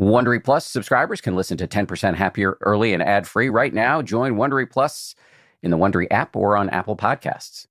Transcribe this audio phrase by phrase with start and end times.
[0.00, 4.00] Wondery Plus subscribers can listen to 10% Happier early and ad free right now.
[4.00, 5.14] Join Wondery Plus
[5.62, 7.66] in the Wondery app or on Apple Podcasts.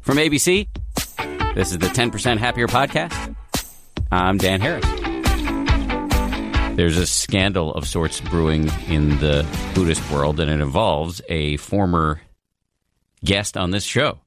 [0.00, 0.66] From ABC,
[1.54, 3.36] this is the 10% Happier podcast.
[4.10, 4.86] I'm Dan Harris.
[6.76, 12.22] There's a scandal of sorts brewing in the Buddhist world, and it involves a former
[13.22, 14.20] guest on this show,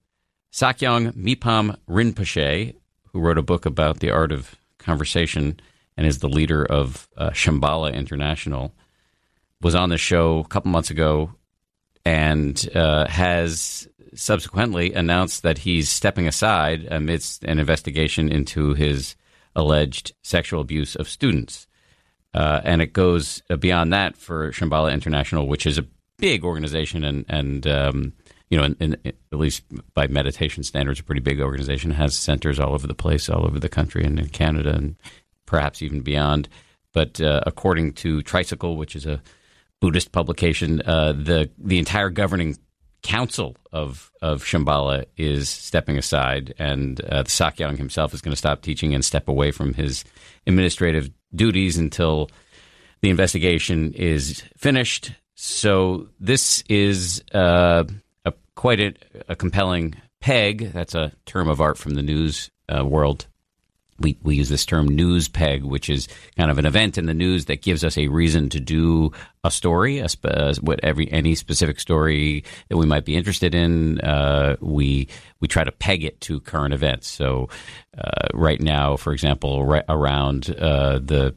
[0.53, 2.75] Sakyong Mipam Rinpoche,
[3.11, 4.55] who wrote a book about the art of
[4.85, 5.59] conversation
[5.97, 8.73] and is the leader of uh, Shambhala International,
[9.61, 11.33] was on the show a couple months ago
[12.05, 19.15] and uh, has subsequently announced that he's stepping aside amidst an investigation into his
[19.55, 21.67] alleged sexual abuse of students.
[22.33, 27.25] Uh, and it goes beyond that for Shambhala International, which is a big organization and,
[27.29, 28.13] and um,
[28.49, 29.63] you know, in, in, at least
[29.93, 31.91] by meditation standards, a pretty big organization.
[31.91, 34.95] Has centers all over the place, all over the country, and in Canada, and
[35.45, 36.47] perhaps even beyond.
[36.93, 39.21] But uh, according to Tricycle, which is a
[39.81, 42.57] Buddhist publication, uh, the the entire governing
[43.03, 48.37] council of of Shambhala is stepping aside, and uh, the Sakyong himself is going to
[48.37, 50.03] stop teaching and step away from his
[50.47, 52.29] administrative duties until
[53.01, 55.11] the investigation is finished.
[55.35, 57.83] So this is uh,
[58.65, 58.93] quite a,
[59.29, 60.71] a, compelling peg.
[60.71, 63.27] That's a term of art from the news uh, world
[63.99, 67.13] we, we use this term news peg, which is kind of an event in the
[67.13, 69.11] news that gives us a reason to do
[69.43, 73.55] a story, a spe- uh, what every any specific story that we might be interested
[73.55, 74.01] in.
[74.01, 75.07] Uh, we
[75.39, 77.07] we try to peg it to current events.
[77.07, 77.49] So
[77.97, 81.33] uh, right now, for example, right around uh, the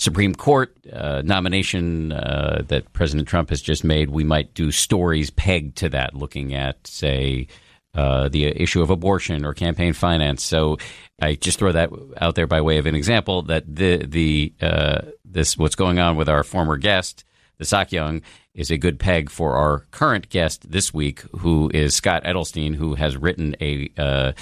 [0.00, 5.28] Supreme Court uh, nomination uh, that President Trump has just made, we might do stories
[5.28, 7.46] pegged to that, looking at say.
[7.92, 10.44] Uh, the issue of abortion or campaign finance.
[10.44, 10.78] So
[11.20, 11.90] I just throw that
[12.20, 16.14] out there by way of an example that the the uh, this what's going on
[16.14, 17.24] with our former guest,
[17.58, 18.22] the Sakyong,
[18.54, 22.94] is a good peg for our current guest this week, who is Scott Edelstein, who
[22.94, 24.32] has written a uh,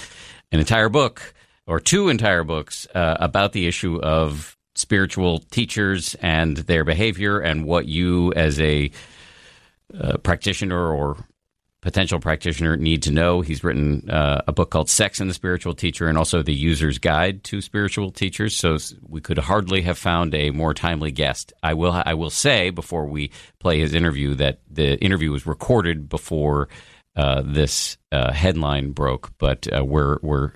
[0.51, 1.33] an entire book
[1.65, 7.65] or two entire books uh, about the issue of spiritual teachers and their behavior and
[7.65, 8.89] what you as a
[9.99, 11.17] uh, practitioner or
[11.81, 13.41] potential practitioner need to know.
[13.41, 16.97] He's written uh, a book called Sex and the Spiritual Teacher and also The User's
[16.97, 18.55] Guide to Spiritual Teachers.
[18.55, 21.53] So we could hardly have found a more timely guest.
[21.61, 26.09] I will I will say before we play his interview that the interview was recorded
[26.09, 26.69] before
[27.15, 30.51] uh, this uh, headline broke, but uh, we're we're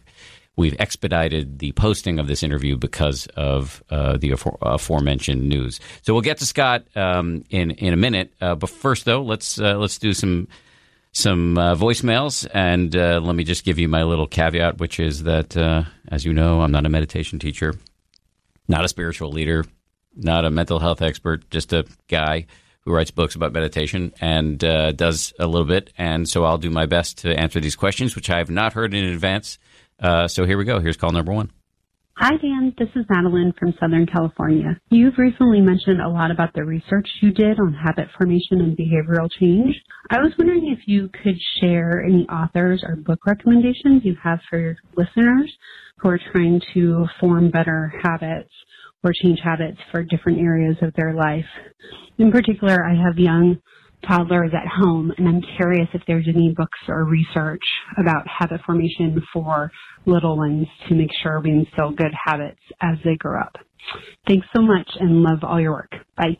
[0.55, 5.79] We've expedited the posting of this interview because of uh, the afore- aforementioned news.
[6.03, 8.33] So we'll get to Scott um, in in a minute.
[8.39, 10.47] Uh, but first, though, let's uh, let's do some
[11.11, 12.47] some uh, voicemails.
[12.53, 16.25] And uh, let me just give you my little caveat, which is that, uh, as
[16.25, 17.75] you know, I'm not a meditation teacher,
[18.67, 19.65] not a spiritual leader,
[20.15, 22.45] not a mental health expert, just a guy
[22.81, 25.93] who writes books about meditation and uh, does a little bit.
[25.97, 28.93] And so I'll do my best to answer these questions, which I have not heard
[28.93, 29.57] in advance.
[29.99, 30.79] Uh, so here we go.
[30.79, 31.51] Here's call number one.
[32.17, 32.73] Hi, Dan.
[32.77, 34.79] This is Madeline from Southern California.
[34.91, 39.27] You've recently mentioned a lot about the research you did on habit formation and behavioral
[39.39, 39.75] change.
[40.11, 44.59] I was wondering if you could share any authors or book recommendations you have for
[44.59, 45.51] your listeners
[45.97, 48.51] who are trying to form better habits
[49.03, 51.45] or change habits for different areas of their life.
[52.19, 53.57] In particular, I have young
[54.07, 57.63] toddlers at home, and I'm curious if there's any books or research
[57.97, 59.71] about habit formation for
[60.05, 63.55] little ones to make sure we instill good habits as they grow up.
[64.27, 65.91] Thanks so much and love all your work.
[66.15, 66.37] Bye.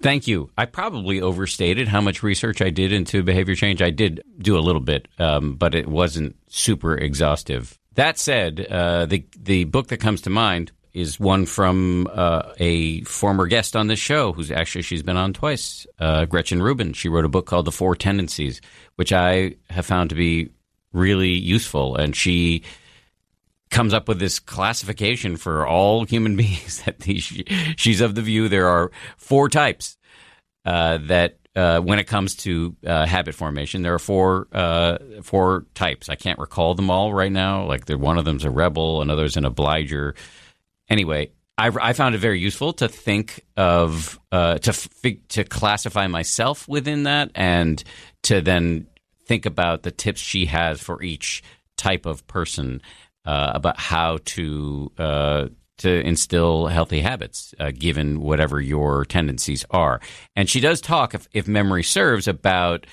[0.00, 0.50] Thank you.
[0.56, 3.82] I probably overstated how much research I did into behavior change.
[3.82, 7.78] I did do a little bit, um, but it wasn't super exhaustive.
[7.94, 13.02] That said, uh, the the book that comes to mind is one from uh, a
[13.02, 16.92] former guest on this show, who's actually she's been on twice, uh, Gretchen Rubin.
[16.92, 18.60] She wrote a book called The Four Tendencies,
[18.96, 20.50] which I have found to be
[20.92, 22.62] really useful, and she
[23.70, 27.18] comes up with this classification for all human beings that the,
[27.76, 29.98] she's of the view there are four types
[30.64, 35.66] uh, that uh, when it comes to uh, habit formation, there are four uh, four
[35.74, 36.08] types.
[36.08, 37.64] I can't recall them all right now.
[37.64, 40.14] Like one of them's a rebel, another's an obliger,
[40.88, 46.68] anyway, I, I, found it very useful to think of uh, to to classify myself
[46.68, 47.82] within that, and
[48.24, 48.86] to then
[49.26, 51.42] think about the tips she has for each
[51.76, 52.80] type of person
[53.24, 55.48] uh, about how to uh,
[55.78, 60.00] to instill healthy habits, uh, given whatever your tendencies are.
[60.36, 62.86] And she does talk, if, if memory serves, about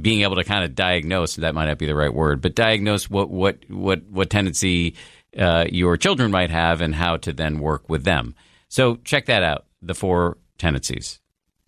[0.00, 1.36] being able to kind of diagnose.
[1.36, 4.96] That might not be the right word, but diagnose what what what what tendency
[5.38, 8.34] uh, your children might have and how to then work with them.
[8.68, 9.66] So check that out.
[9.82, 11.20] The four tendencies.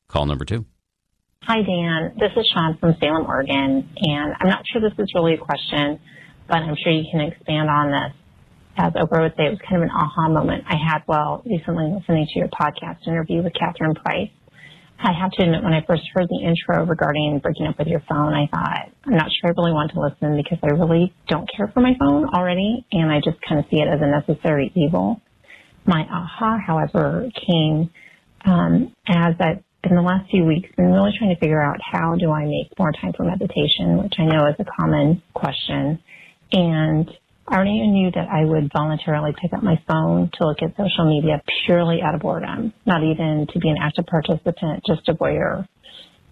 [0.09, 0.65] Call number two.
[1.43, 2.17] Hi, Dan.
[2.19, 6.01] This is Sean from Salem, Oregon, and I'm not sure this is really a question,
[6.49, 8.13] but I'm sure you can expand on this.
[8.79, 11.87] As Oprah would say, it was kind of an aha moment I had while recently
[11.87, 14.31] listening to your podcast interview with Catherine Price.
[14.99, 18.03] I have to admit, when I first heard the intro regarding breaking up with your
[18.09, 21.49] phone, I thought, I'm not sure I really want to listen because I really don't
[21.55, 24.73] care for my phone already, and I just kind of see it as a necessary
[24.75, 25.21] evil.
[25.87, 27.91] My aha, however, came
[28.45, 32.17] um, as I've in the last few weeks been really trying to figure out how
[32.17, 36.01] do I make more time for meditation, which I know is a common question.
[36.53, 37.09] And
[37.49, 41.07] I already knew that I would voluntarily pick up my phone to look at social
[41.07, 45.67] media purely out of boredom, not even to be an active participant, just a voyeur.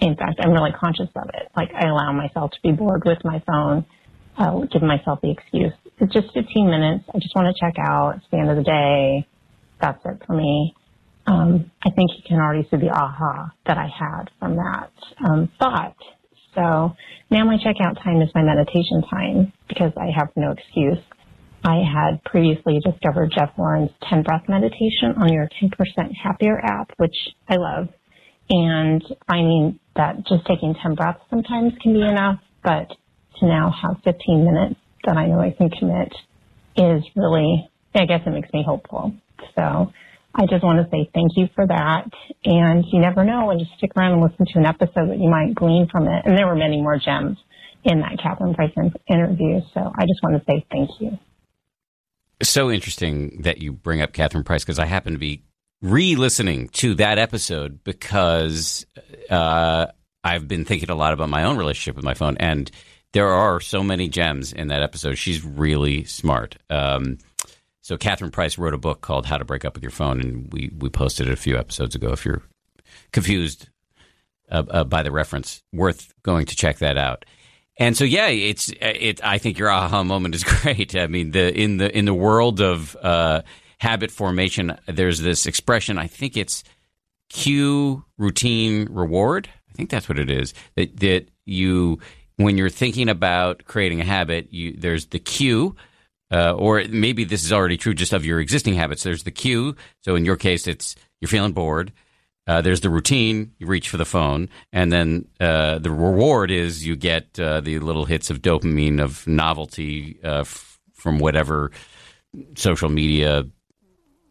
[0.00, 1.50] In fact, I'm really conscious of it.
[1.56, 3.86] Like I allow myself to be bored with my phone,
[4.36, 5.72] uh, give myself the excuse.
[5.98, 7.04] It's just 15 minutes.
[7.14, 8.16] I just want to check out.
[8.16, 9.28] It's the end of the day.
[9.80, 10.74] That's it for me
[11.26, 14.90] um, I think you can already see the aha that I had from that
[15.24, 15.96] um, thought.
[16.54, 16.94] So
[17.30, 20.98] now my checkout time is my meditation time because I have no excuse.
[21.64, 25.70] I had previously discovered Jeff Warren's 10 breath meditation on your 10%
[26.22, 27.16] happier app, which
[27.48, 27.88] I love.
[28.50, 32.88] And finding that just taking 10 breaths sometimes can be enough, but
[33.40, 36.12] to now have 15 minutes that I know I can commit
[36.76, 39.14] is really, I guess it makes me hopeful.
[39.56, 39.92] So
[40.34, 42.06] I just want to say thank you for that.
[42.44, 45.30] And you never know when you stick around and listen to an episode that you
[45.30, 46.22] might glean from it.
[46.24, 47.38] And there were many more gems
[47.84, 48.72] in that Catherine Price
[49.08, 49.60] interview.
[49.72, 51.18] So I just want to say thank you.
[52.42, 55.42] So interesting that you bring up Catherine Price because I happen to be
[55.80, 58.86] re-listening to that episode because
[59.30, 59.86] uh,
[60.24, 62.70] I've been thinking a lot about my own relationship with my phone, and
[63.12, 65.16] there are so many gems in that episode.
[65.16, 66.56] She's really smart.
[66.70, 67.18] Um,
[67.84, 70.50] so Catherine Price wrote a book called How to Break Up with Your Phone, and
[70.50, 72.12] we we posted it a few episodes ago.
[72.12, 72.40] If you're
[73.12, 73.68] confused
[74.50, 77.26] uh, uh, by the reference, worth going to check that out.
[77.76, 79.22] And so, yeah, it's it.
[79.22, 80.96] I think your aha moment is great.
[80.96, 83.42] I mean, the in the in the world of uh,
[83.76, 85.98] habit formation, there's this expression.
[85.98, 86.64] I think it's
[87.28, 89.50] cue, routine, reward.
[89.68, 90.54] I think that's what it is.
[90.76, 91.98] That that you
[92.36, 95.76] when you're thinking about creating a habit, you there's the cue
[96.34, 99.04] uh, or maybe this is already true just of your existing habits.
[99.04, 99.76] There's the cue.
[100.00, 101.92] So in your case, it's you're feeling bored.
[102.46, 103.52] Uh, there's the routine.
[103.58, 107.78] You reach for the phone, and then uh, the reward is you get uh, the
[107.78, 111.70] little hits of dopamine of novelty uh, f- from whatever
[112.56, 113.44] social media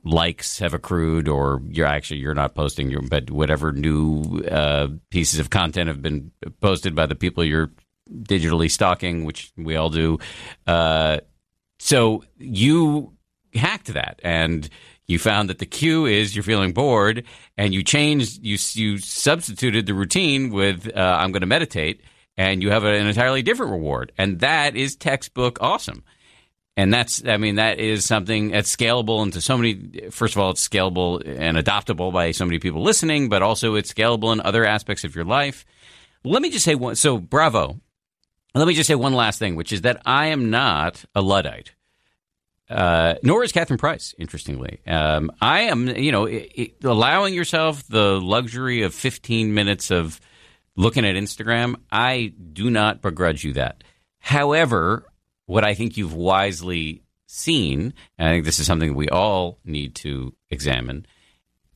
[0.04, 5.40] likes have accrued, or you're actually you're not posting, your, but whatever new uh, pieces
[5.40, 7.72] of content have been posted by the people you're
[8.12, 10.20] digitally stalking, which we all do
[11.80, 13.14] so you
[13.56, 14.70] hacked that and
[15.08, 17.24] you found that the cue is you're feeling bored
[17.58, 22.02] and you changed you you substituted the routine with uh, I'm going to meditate
[22.38, 26.04] and you have an entirely different reward and that is textbook awesome.
[26.76, 30.52] And that's I mean that is something that's scalable into so many first of all
[30.52, 34.66] it's scalable and adoptable by so many people listening but also it's scalable in other
[34.66, 35.66] aspects of your life.
[36.24, 37.80] Let me just say one so bravo
[38.56, 41.74] let me just say one last thing, which is that I am not a Luddite.
[42.70, 44.80] Uh, nor is Catherine Price, interestingly.
[44.88, 50.20] Um, I am, you know, it, it, allowing yourself the luxury of 15 minutes of
[50.76, 51.76] looking at Instagram.
[51.92, 53.84] I do not begrudge you that.
[54.20, 55.06] However,
[55.46, 59.96] what I think you've wisely seen, and I think this is something we all need
[59.96, 61.06] to examine,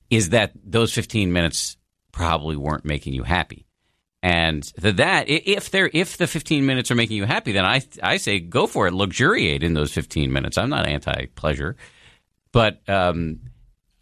[0.10, 1.78] is that those 15 minutes
[2.12, 3.67] probably weren't making you happy.
[4.28, 8.18] And that if they if the 15 minutes are making you happy, then I I
[8.18, 8.94] say go for it.
[8.94, 10.58] Luxuriate in those 15 minutes.
[10.58, 11.78] I'm not anti pleasure,
[12.52, 13.40] but um,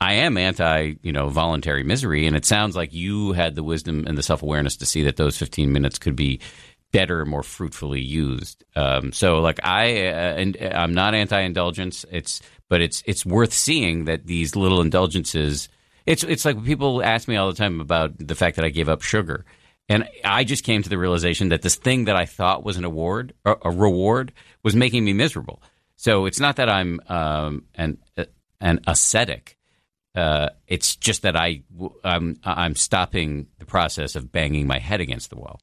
[0.01, 2.25] I am anti you know voluntary misery.
[2.25, 5.17] And it sounds like you had the wisdom and the self awareness to see that
[5.17, 6.39] those 15 minutes could be
[6.91, 8.63] better, more fruitfully used.
[8.75, 12.03] Um, so like I uh, and I'm not anti indulgence.
[12.11, 15.69] It's but it's it's worth seeing that these little indulgences.
[16.07, 18.89] It's it's like people ask me all the time about the fact that I gave
[18.89, 19.45] up sugar
[19.87, 22.85] and I just came to the realization that this thing that I thought was an
[22.85, 25.61] award, a reward, was making me miserable.
[25.95, 27.99] So it's not that I'm um, an
[28.59, 29.57] an ascetic.
[30.15, 31.61] Uh, it's just that I
[32.03, 35.59] I'm I'm stopping the process of banging my head against the wall.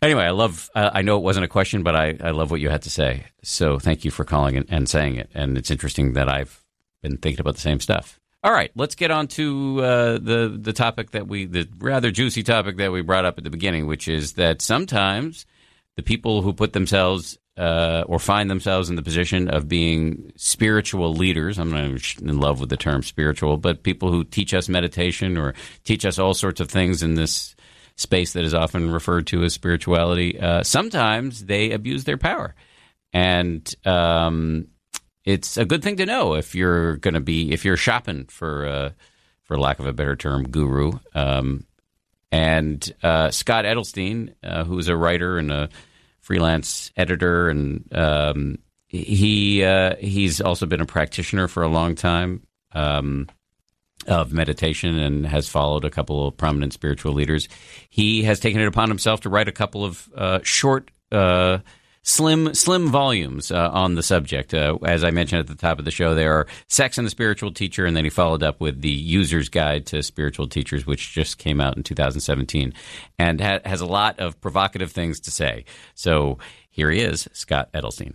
[0.00, 0.70] Anyway, I love.
[0.74, 2.90] Uh, I know it wasn't a question, but I, I love what you had to
[2.90, 3.26] say.
[3.42, 5.30] So thank you for calling and saying it.
[5.34, 6.64] And it's interesting that I've
[7.02, 8.20] been thinking about the same stuff.
[8.48, 12.42] All right, let's get on to uh, the the topic that we the rather juicy
[12.42, 15.44] topic that we brought up at the beginning, which is that sometimes
[15.96, 21.12] the people who put themselves uh, or find themselves in the position of being spiritual
[21.12, 21.58] leaders.
[21.58, 25.52] I'm not in love with the term spiritual, but people who teach us meditation or
[25.84, 27.54] teach us all sorts of things in this
[27.96, 30.40] space that is often referred to as spirituality.
[30.40, 32.54] Uh, sometimes they abuse their power,
[33.12, 34.68] and um,
[35.28, 38.66] it's a good thing to know if you're going to be if you're shopping for,
[38.66, 38.90] uh,
[39.42, 40.92] for lack of a better term, guru.
[41.14, 41.66] Um,
[42.32, 45.68] and uh, Scott Edelstein, uh, who's a writer and a
[46.20, 52.46] freelance editor, and um, he uh, he's also been a practitioner for a long time
[52.72, 53.28] um,
[54.06, 57.48] of meditation and has followed a couple of prominent spiritual leaders.
[57.90, 61.58] He has taken it upon himself to write a couple of uh, short uh,
[62.08, 64.54] slim slim volumes uh, on the subject.
[64.54, 67.10] Uh, as I mentioned at the top of the show, there are Sex and the
[67.10, 71.12] Spiritual Teacher, and then he followed up with the User's Guide to Spiritual Teachers, which
[71.12, 72.72] just came out in 2017,
[73.18, 75.64] and ha- has a lot of provocative things to say.
[75.94, 76.38] So
[76.70, 78.14] here he is, Scott Edelstein.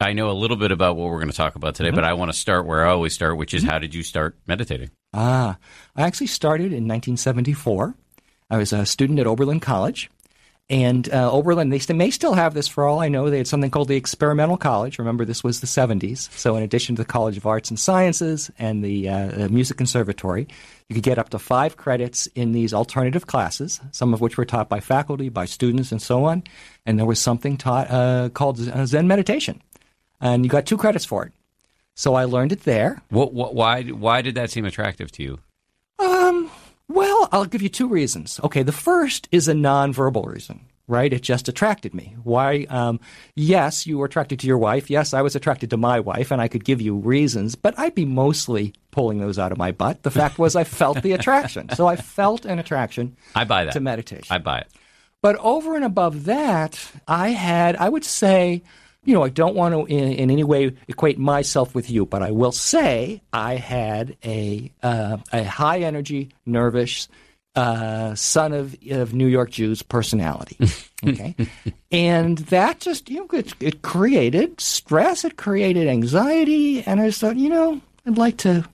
[0.00, 1.96] I know a little bit about what we're going to talk about today, mm-hmm.
[1.96, 3.70] but I want to start where I always start, which is mm-hmm.
[3.70, 4.90] how did you start meditating?
[5.14, 5.58] Ah,
[5.94, 7.94] I actually started in 1974.
[8.50, 10.10] I was a student at Oberlin College
[10.72, 13.28] and uh, Oberlin, they may still have this for all I know.
[13.28, 14.98] They had something called the Experimental College.
[14.98, 16.32] Remember, this was the 70s.
[16.32, 20.48] So, in addition to the College of Arts and Sciences and the uh, Music Conservatory,
[20.88, 24.46] you could get up to five credits in these alternative classes, some of which were
[24.46, 26.42] taught by faculty, by students, and so on.
[26.86, 29.60] And there was something taught uh, called Zen meditation.
[30.22, 31.32] And you got two credits for it.
[31.96, 33.02] So, I learned it there.
[33.10, 35.38] What, what, why, why did that seem attractive to you?
[35.98, 36.50] Um,
[36.92, 38.40] well, I'll give you two reasons.
[38.44, 41.12] Okay, the first is a nonverbal reason, right?
[41.12, 42.16] It just attracted me.
[42.22, 42.66] Why?
[42.68, 43.00] Um,
[43.34, 44.90] yes, you were attracted to your wife.
[44.90, 47.94] Yes, I was attracted to my wife, and I could give you reasons, but I'd
[47.94, 50.02] be mostly pulling those out of my butt.
[50.02, 51.68] The fact was, I felt the attraction.
[51.74, 53.16] So I felt an attraction.
[53.34, 54.26] I buy that to meditation.
[54.30, 54.68] I buy it.
[55.22, 58.62] But over and above that, I had, I would say,
[59.04, 62.22] you know, I don't want to in, in, any way equate myself with you, but
[62.22, 67.08] I will say I had a uh, a high energy, nervous
[67.56, 70.58] uh, son of of New York Jews personality.
[71.04, 71.34] Okay,
[71.90, 77.20] and that just you know it, it created stress, it created anxiety, and I just
[77.20, 78.64] thought, you know, I'd like to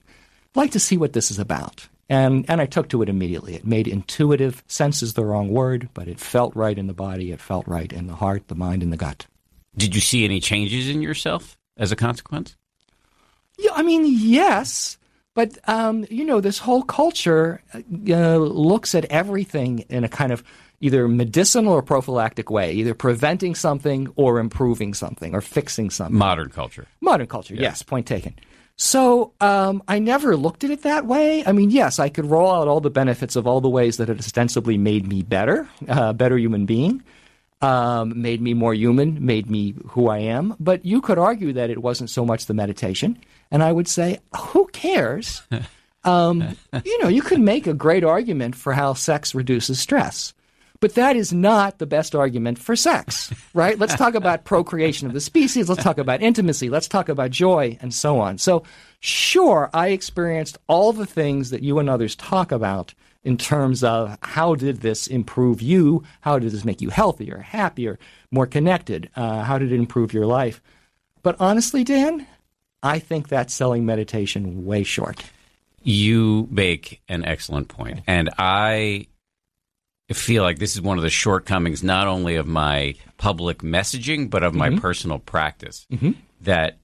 [0.53, 1.87] like to see what this is about.
[2.07, 3.55] And, and I took to it immediately.
[3.55, 7.31] It made intuitive sense is the wrong word, but it felt right in the body.
[7.31, 9.25] It felt right in the heart, the mind, and the gut.
[9.75, 12.55] Did you see any changes in yourself as a consequence?
[13.57, 14.97] Yeah, I mean, yes.
[15.35, 20.43] But, um, you know, this whole culture uh, looks at everything in a kind of
[20.81, 26.17] either medicinal or prophylactic way, either preventing something or improving something or fixing something.
[26.17, 26.87] Modern culture.
[27.01, 28.35] Modern culture, yes, yes point taken.
[28.75, 31.45] So um, I never looked at it that way.
[31.45, 34.09] I mean, yes, I could roll out all the benefits of all the ways that
[34.09, 37.03] it ostensibly made me better, a uh, better human being
[37.61, 40.55] um, made me more human, made me who I am.
[40.59, 43.17] But you could argue that it wasn't so much the meditation.
[43.51, 45.41] And I would say, who cares?
[46.05, 50.33] Um, you know, you could make a great argument for how sex reduces stress.
[50.79, 53.77] But that is not the best argument for sex, right?
[53.77, 55.67] Let's talk about procreation of the species.
[55.67, 56.69] Let's talk about intimacy.
[56.69, 58.37] Let's talk about joy and so on.
[58.37, 58.63] So,
[59.01, 64.17] sure, I experienced all the things that you and others talk about in terms of
[64.21, 66.03] how did this improve you?
[66.21, 67.99] How did this make you healthier, happier,
[68.31, 69.09] more connected?
[69.15, 70.61] Uh, how did it improve your life?
[71.21, 72.25] But honestly, Dan,
[72.81, 75.23] I think that's selling meditation way short.
[75.83, 78.01] You make an excellent point.
[78.07, 79.07] And I
[80.11, 84.43] feel like this is one of the shortcomings, not only of my public messaging, but
[84.43, 84.79] of my mm-hmm.
[84.79, 85.85] personal practice.
[85.91, 86.11] Mm-hmm.
[86.41, 86.77] That,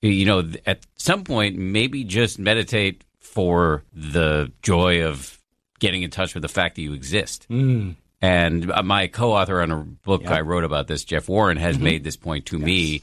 [0.00, 5.38] you know, at some point, maybe just meditate for the joy of
[5.80, 7.46] getting in touch with the fact that you exist.
[7.50, 7.96] Mm.
[8.22, 10.32] And uh, my co-author on a book yep.
[10.32, 11.84] I wrote about this, Jeff Warren, has mm-hmm.
[11.84, 12.64] made this point to yes.
[12.64, 13.02] me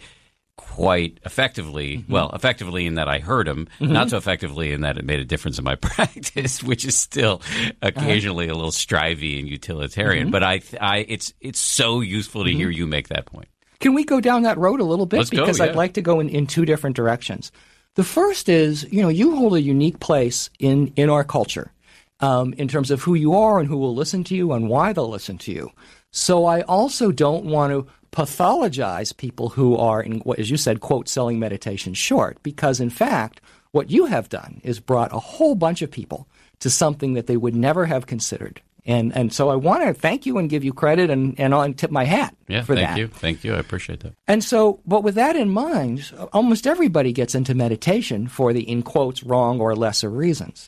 [0.57, 1.97] quite effectively.
[1.97, 2.11] Mm-hmm.
[2.11, 3.91] Well, effectively in that I heard him, mm-hmm.
[3.91, 7.41] not so effectively in that it made a difference in my practice, which is still
[7.81, 8.53] occasionally uh-huh.
[8.53, 10.27] a little strivey and utilitarian.
[10.27, 10.31] Mm-hmm.
[10.31, 12.59] But I, I, it's it's so useful to mm-hmm.
[12.59, 13.49] hear you make that point.
[13.79, 15.17] Can we go down that road a little bit?
[15.17, 15.71] Let's because go, yeah.
[15.71, 17.51] I'd like to go in, in two different directions.
[17.95, 21.73] The first is, you know, you hold a unique place in, in our culture
[22.21, 24.93] um, in terms of who you are and who will listen to you and why
[24.93, 25.71] they'll listen to you.
[26.11, 31.09] So I also don't want to pathologize people who are, in, as you said, quote,
[31.09, 35.81] selling meditation short, because in fact, what you have done is brought a whole bunch
[35.81, 36.27] of people
[36.59, 38.61] to something that they would never have considered.
[38.85, 41.71] And and so I want to thank you and give you credit and and I'll
[41.73, 42.97] tip my hat yeah, for thank that.
[42.97, 44.13] you, thank you, I appreciate that.
[44.27, 48.81] And so, but with that in mind, almost everybody gets into meditation for the in
[48.81, 50.67] quotes wrong or lesser reasons,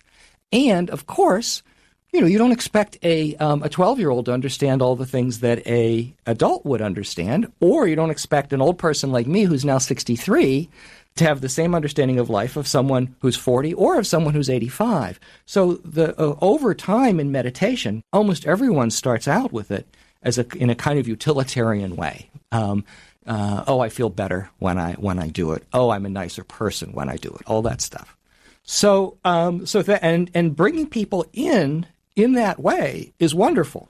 [0.52, 1.64] and of course,
[2.12, 5.08] you know, you don't expect a um, a 12 year old to understand all the
[5.08, 9.44] things that a adult would understand, or you don't expect an old person like me
[9.44, 10.70] who's now 63
[11.16, 14.50] to have the same understanding of life of someone who's 40 or of someone who's
[14.50, 15.20] 85.
[15.46, 19.88] So the uh, over time in meditation, almost everyone starts out with it
[20.22, 22.30] as a in a kind of utilitarian way.
[22.52, 22.86] Um,
[23.26, 25.64] uh, oh, I feel better when I when I do it.
[25.74, 27.48] Oh, I'm a nicer person when I do it.
[27.48, 28.18] All that stuff.
[28.64, 33.90] So, um, so and and bringing people in in that way is wonderful.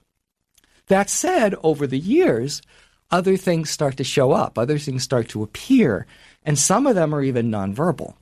[0.88, 2.62] That said, over the years,
[3.10, 6.06] other things start to show up, other things start to appear,
[6.46, 8.16] and some of them are even nonverbal.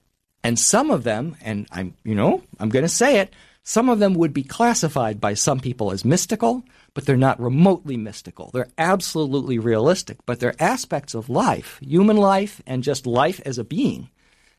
[0.43, 3.99] And some of them, and I'm, you know, I'm going to say it, some of
[3.99, 6.63] them would be classified by some people as mystical,
[6.95, 8.49] but they're not remotely mystical.
[8.51, 13.63] They're absolutely realistic, but they're aspects of life, human life, and just life as a
[13.63, 14.09] being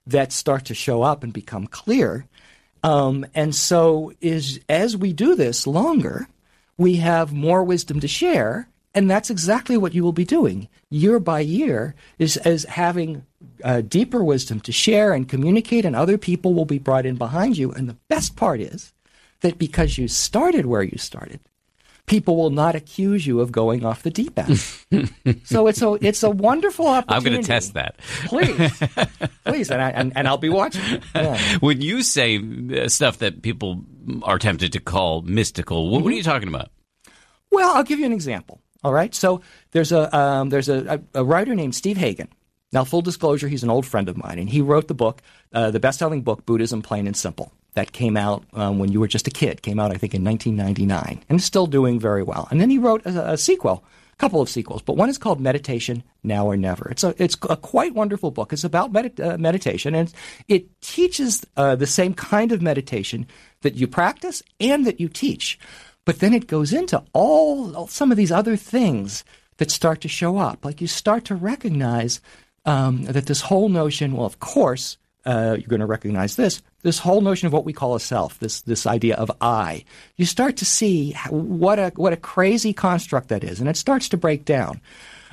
[0.07, 2.27] that start to show up and become clear
[2.83, 6.29] um, and so, is as we do this longer,
[6.77, 11.19] we have more wisdom to share, and that's exactly what you will be doing year
[11.19, 11.95] by year.
[12.19, 13.25] Is as having
[13.65, 17.57] uh, deeper wisdom to share and communicate, and other people will be brought in behind
[17.57, 17.73] you.
[17.73, 18.93] And the best part is
[19.41, 21.41] that because you started where you started,
[22.07, 24.59] people will not accuse you of going off the deep end.
[25.45, 27.27] so it's a it's a wonderful opportunity.
[27.27, 27.97] I'm going to test that.
[28.27, 28.83] Please,
[29.45, 31.03] please, and, I, and, and I'll be watching.
[31.15, 31.39] Yeah.
[31.61, 33.85] When you say uh, stuff that people
[34.23, 36.05] are tempted to call mystical, what, mm-hmm.
[36.05, 36.71] what, are you talking about?
[37.51, 38.61] Well, I'll give you an example.
[38.85, 42.29] All right, so there's a um, there's a, a, writer named Steve Hagen.
[42.73, 45.21] Now, full disclosure, he's an old friend of mine, and he wrote the book,
[45.53, 49.09] uh, the best-selling book, Buddhism Plain and Simple that came out um, when you were
[49.09, 52.49] just a kid, came out, I think, in 1999, and is still doing very well.
[52.51, 55.41] And then he wrote a, a sequel, a couple of sequels, but one is called
[55.41, 56.89] Meditation Now or Never.
[56.91, 58.53] It's a, it's a quite wonderful book.
[58.53, 60.13] It's about uh, meditation, and
[60.49, 63.27] it teaches uh, the same kind of meditation
[63.63, 65.59] that you practice and that you teach.
[66.05, 69.25] But then it goes into all, all some of these other things
[69.59, 70.65] that start to show up.
[70.65, 72.21] Like you start to recognize
[72.65, 76.63] um, that this whole notion, well, of course, uh, you're going to recognize this.
[76.83, 79.85] This whole notion of what we call a self, this this idea of I,
[80.17, 84.09] you start to see what a what a crazy construct that is, and it starts
[84.11, 84.81] to break down.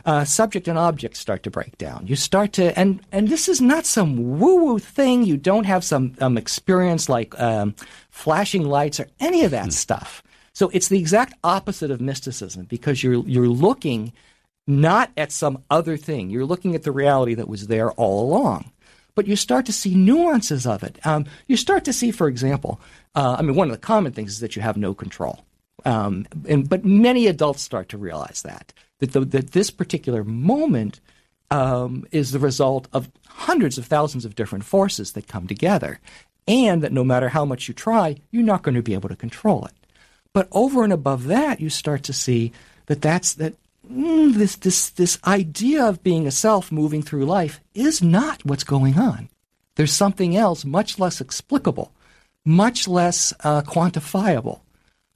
[0.06, 2.08] Uh, subject and object start to break down.
[2.08, 5.24] You start to, and and this is not some woo woo thing.
[5.24, 7.76] You don't have some um, experience like um,
[8.10, 9.74] flashing lights or any of that mm.
[9.74, 10.24] stuff.
[10.60, 14.12] So it's the exact opposite of mysticism because you're you're looking
[14.67, 16.30] not at some other thing.
[16.30, 18.72] You're looking at the reality that was there all along
[19.15, 20.98] but you start to see nuances of it.
[21.06, 22.80] Um, you start to see, for example,
[23.15, 25.41] uh, I mean, one of the common things is that you have no control.
[25.84, 31.02] Um, and, but many adults start to realize that, that, the, that this particular moment
[31.52, 36.00] um, is the result of hundreds of thousands of different forces that come together.
[36.48, 39.17] And that no matter how much you try, you're not going to be able to
[39.17, 39.74] control it.
[40.34, 42.52] But over and above that, you start to see
[42.86, 43.56] that that's that
[43.89, 48.63] mm, this this this idea of being a self moving through life is not what's
[48.63, 49.30] going on.
[49.76, 51.92] There's something else, much less explicable,
[52.46, 54.60] much less uh, quantifiable,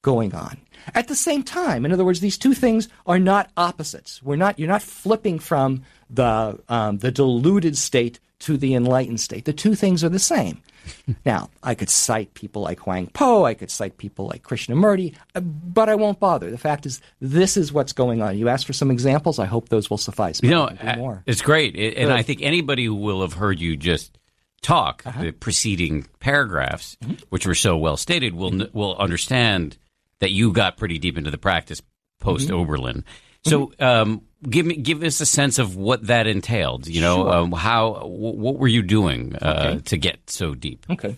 [0.02, 0.58] going on.
[0.96, 4.22] At the same time, in other words, these two things are not opposites.
[4.24, 4.60] We're not.
[4.60, 9.46] You're not flipping from the um, the deluded state to the enlightened state.
[9.46, 10.62] The two things are the same.
[11.26, 15.40] now, I could cite people like Huang Po, I could cite people like Krishnamurti, uh,
[15.40, 16.50] but I won't bother.
[16.52, 18.38] The fact is, this is what's going on.
[18.38, 19.40] You asked for some examples.
[19.40, 20.42] I hope those will suffice.
[20.42, 21.76] You know, uh, it's great.
[21.76, 24.18] It, and I think anybody who will have heard you just
[24.62, 25.22] talk, uh-huh.
[25.22, 27.16] the preceding paragraphs, mm-hmm.
[27.30, 28.78] which were so well stated, will, mm-hmm.
[28.78, 29.78] will understand
[30.20, 31.82] that you got pretty deep into the practice
[32.20, 32.56] post mm-hmm.
[32.56, 33.04] Oberlin.
[33.46, 33.84] So, mm-hmm.
[33.84, 36.88] um, give me give us a sense of what that entailed.
[36.88, 37.34] You know, sure.
[37.34, 39.82] um, how w- what were you doing uh, okay.
[39.82, 40.86] to get so deep?
[40.90, 41.18] Okay.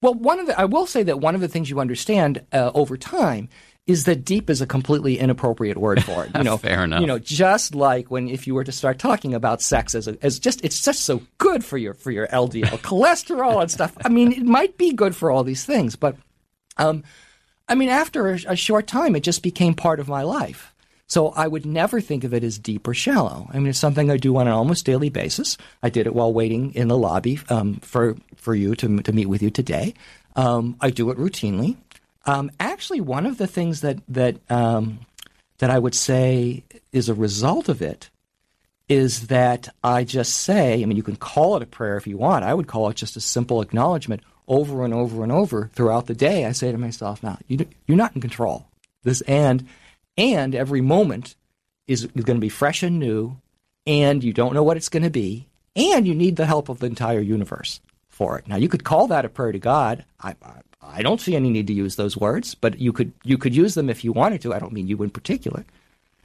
[0.00, 2.70] Well, one of the I will say that one of the things you understand uh,
[2.74, 3.48] over time
[3.86, 6.30] is that deep is a completely inappropriate word for it.
[6.40, 7.00] You know, fair enough.
[7.00, 10.16] You know, just like when if you were to start talking about sex as a,
[10.22, 13.96] as just it's just so good for your for your LDL cholesterol and stuff.
[14.04, 16.16] I mean, it might be good for all these things, but
[16.76, 17.04] um,
[17.68, 20.69] I mean, after a, a short time, it just became part of my life.
[21.10, 23.50] So I would never think of it as deep or shallow.
[23.52, 25.58] I mean, it's something I do on an almost daily basis.
[25.82, 29.26] I did it while waiting in the lobby um, for for you to to meet
[29.26, 29.94] with you today.
[30.36, 31.76] Um, I do it routinely.
[32.26, 35.00] Um, actually, one of the things that that um,
[35.58, 38.08] that I would say is a result of it
[38.88, 40.80] is that I just say.
[40.80, 42.44] I mean, you can call it a prayer if you want.
[42.44, 46.14] I would call it just a simple acknowledgement over and over and over throughout the
[46.14, 46.44] day.
[46.44, 48.68] I say to myself, "Now, you, you're not in control."
[49.02, 49.66] This and
[50.20, 51.34] and every moment
[51.88, 53.38] is, going to be fresh and new,
[53.86, 56.78] and you don't know what it's going to be, and you need the help of
[56.78, 58.46] the entire universe for it.
[58.46, 60.04] Now, you could call that a prayer to God.
[60.20, 60.36] I,
[60.82, 63.74] I don't see any need to use those words, but you could you could use
[63.74, 64.52] them if you wanted to.
[64.52, 65.64] I don't mean you in particular.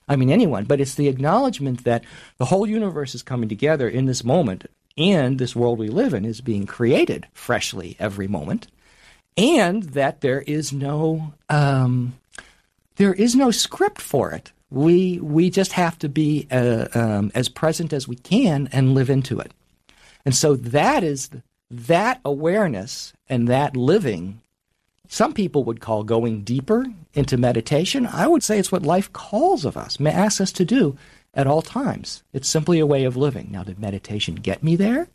[0.09, 2.03] I mean anyone, but it's the acknowledgement that
[2.37, 6.25] the whole universe is coming together in this moment, and this world we live in
[6.25, 8.67] is being created freshly every moment,
[9.37, 12.13] and that there is no um,
[12.95, 14.51] there is no script for it.
[14.69, 19.09] We we just have to be uh, um, as present as we can and live
[19.09, 19.51] into it.
[20.25, 21.29] And so that is
[21.69, 24.41] that awareness and that living.
[25.07, 28.07] Some people would call going deeper into meditation.
[28.07, 30.97] I would say it's what life calls of us, asks us to do
[31.33, 32.23] at all times.
[32.33, 33.49] It's simply a way of living.
[33.51, 35.07] Now, did meditation get me there?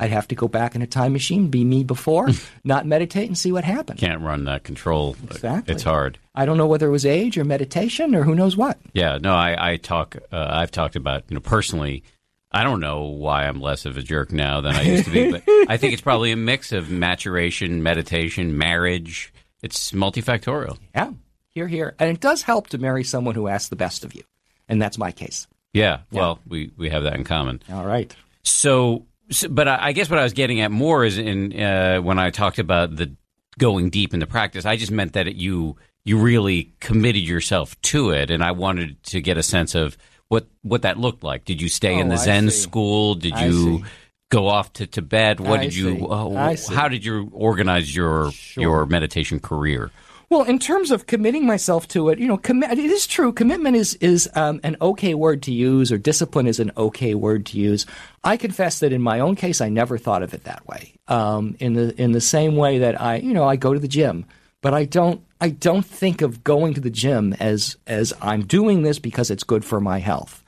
[0.00, 2.30] I'd have to go back in a time machine, be me before,
[2.64, 3.98] not meditate, and see what happened.
[3.98, 5.14] Can't run that control.
[5.24, 5.74] Exactly.
[5.74, 6.18] It's hard.
[6.34, 8.78] I don't know whether it was age or meditation or who knows what.
[8.94, 10.16] Yeah, no, I, I talk.
[10.32, 12.02] Uh, I've talked about you know personally.
[12.50, 15.30] I don't know why I'm less of a jerk now than I used to be,
[15.30, 19.32] but I think it's probably a mix of maturation, meditation, marriage.
[19.62, 20.78] It's multifactorial.
[20.94, 21.12] Yeah,
[21.50, 24.22] here, here, and it does help to marry someone who asks the best of you,
[24.66, 25.46] and that's my case.
[25.74, 27.62] Yeah, well, we we have that in common.
[27.70, 28.12] All right.
[28.42, 31.98] So so, but I, I, guess what I was getting at more is in uh,
[31.98, 33.14] when I talked about the
[33.58, 34.64] going deep into practice.
[34.64, 39.02] I just meant that it, you you really committed yourself to it, and I wanted
[39.04, 39.96] to get a sense of
[40.28, 41.44] what what that looked like.
[41.44, 43.14] Did you stay oh, in the Zen school?
[43.14, 43.84] Did you
[44.30, 45.40] go off to Tibet?
[45.40, 46.08] What I did you?
[46.08, 48.62] Uh, how did you organize your sure.
[48.62, 49.90] your meditation career?
[50.30, 53.32] Well, in terms of committing myself to it, you know, it is true.
[53.32, 57.46] Commitment is is um, an okay word to use, or discipline is an okay word
[57.46, 57.84] to use.
[58.22, 60.92] I confess that in my own case, I never thought of it that way.
[61.08, 63.88] Um, in the in the same way that I, you know, I go to the
[63.88, 64.24] gym,
[64.62, 68.82] but I don't I don't think of going to the gym as as I'm doing
[68.84, 70.44] this because it's good for my health.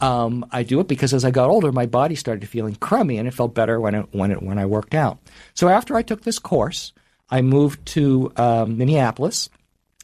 [0.00, 3.28] Um, I do it because as I got older, my body started feeling crummy, and
[3.28, 5.18] it felt better when it when it when I worked out.
[5.54, 6.92] So after I took this course.
[7.30, 9.48] I moved to um, Minneapolis,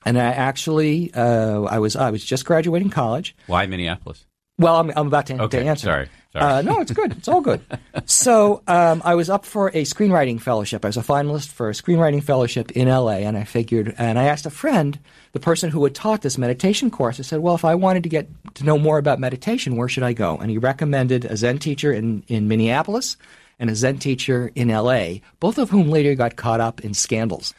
[0.04, 3.36] and I actually uh, I was I was just graduating college.
[3.46, 4.26] Why Minneapolis?
[4.58, 5.84] Well, I'm, I'm about to, okay, to answer.
[5.84, 6.08] Sorry.
[6.32, 6.44] sorry.
[6.44, 7.12] Uh, no, it's good.
[7.12, 7.60] It's all good.
[8.06, 10.82] so um, I was up for a screenwriting fellowship.
[10.82, 14.24] I was a finalist for a screenwriting fellowship in LA, and I figured, and I
[14.24, 14.98] asked a friend,
[15.32, 18.08] the person who had taught this meditation course, I said, well, if I wanted to
[18.08, 20.38] get to know more about meditation, where should I go?
[20.38, 23.18] And he recommended a Zen teacher in, in Minneapolis
[23.58, 27.54] and a Zen teacher in LA, both of whom later got caught up in scandals.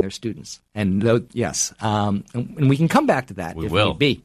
[0.00, 3.66] Their students, and though, yes, um, and, and, we can come back to that we
[3.66, 3.88] if will.
[3.88, 4.24] need be.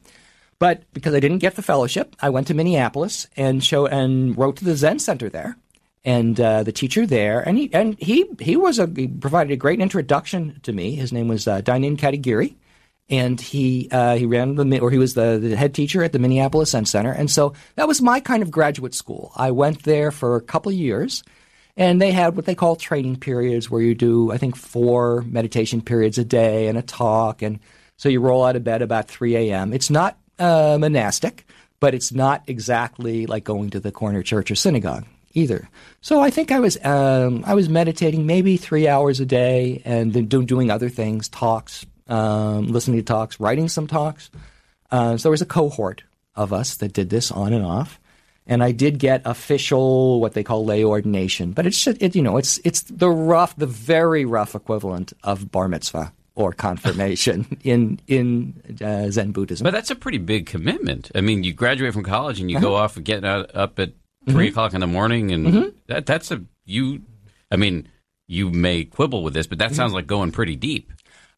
[0.58, 4.56] But because I didn't get the fellowship, I went to Minneapolis and show and wrote
[4.56, 5.56] to the Zen Center there,
[6.04, 9.56] and uh, the teacher there, and he and he he was a he provided a
[9.56, 10.96] great introduction to me.
[10.96, 12.56] His name was uh, Dainin Katagiri,
[13.10, 16.18] and he uh, he ran the or he was the, the head teacher at the
[16.18, 19.32] Minneapolis Center, and so that was my kind of graduate school.
[19.36, 21.22] I went there for a couple of years.
[21.80, 25.80] And they had what they call training periods where you do, I think, four meditation
[25.80, 27.40] periods a day and a talk.
[27.40, 27.60] And
[27.96, 29.72] so you roll out of bed about 3 a.m.
[29.72, 31.46] It's not uh, monastic,
[31.78, 35.68] but it's not exactly like going to the corner church or synagogue either.
[36.00, 40.12] So I think I was um, I was meditating maybe three hours a day and
[40.12, 44.30] then doing other things, talks, um, listening to talks, writing some talks.
[44.90, 46.02] Uh, so there was a cohort
[46.34, 48.00] of us that did this on and off
[48.48, 52.22] and I did get official what they call lay ordination, but it's just, it, you
[52.22, 58.00] know it's it's the rough, the very rough equivalent of bar mitzvah or confirmation in
[58.06, 59.64] in uh, Zen Buddhism.
[59.64, 61.10] But that's a pretty big commitment.
[61.14, 62.66] I mean, you graduate from college and you uh-huh.
[62.66, 63.92] go off and get out, up at
[64.24, 64.48] 3 mm-hmm.
[64.48, 65.68] o'clock in the morning, and mm-hmm.
[65.86, 67.02] that that's a you.
[67.50, 67.88] I mean,
[68.26, 69.74] you may quibble with this, but that mm-hmm.
[69.74, 70.92] sounds like going pretty deep.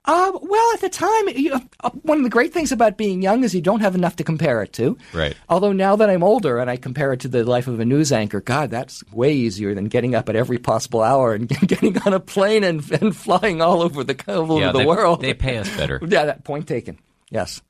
[0.06, 3.44] Uh, well, at the time, you, uh, one of the great things about being young
[3.44, 4.96] is you don't have enough to compare it to.
[5.12, 5.36] Right.
[5.48, 8.10] Although now that I'm older and I compare it to the life of a news
[8.10, 12.14] anchor, God, that's way easier than getting up at every possible hour and getting on
[12.14, 15.20] a plane and, and flying all over the, all over yeah, the they, world.
[15.20, 16.00] They pay us better.
[16.06, 16.98] yeah, that point taken.
[17.28, 17.60] Yes.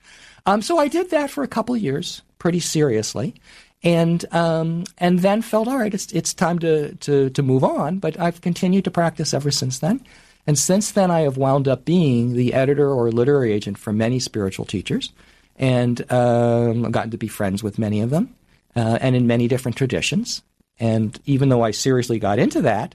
[0.46, 3.34] Um, so I did that for a couple of years, pretty seriously,
[3.82, 5.92] and um, and then felt all right.
[5.92, 7.98] It's it's time to to to move on.
[7.98, 10.00] But I've continued to practice ever since then.
[10.46, 14.18] And since then, I have wound up being the editor or literary agent for many
[14.18, 15.12] spiritual teachers,
[15.56, 18.34] and um, gotten to be friends with many of them,
[18.74, 20.42] uh, and in many different traditions.
[20.78, 22.94] And even though I seriously got into that,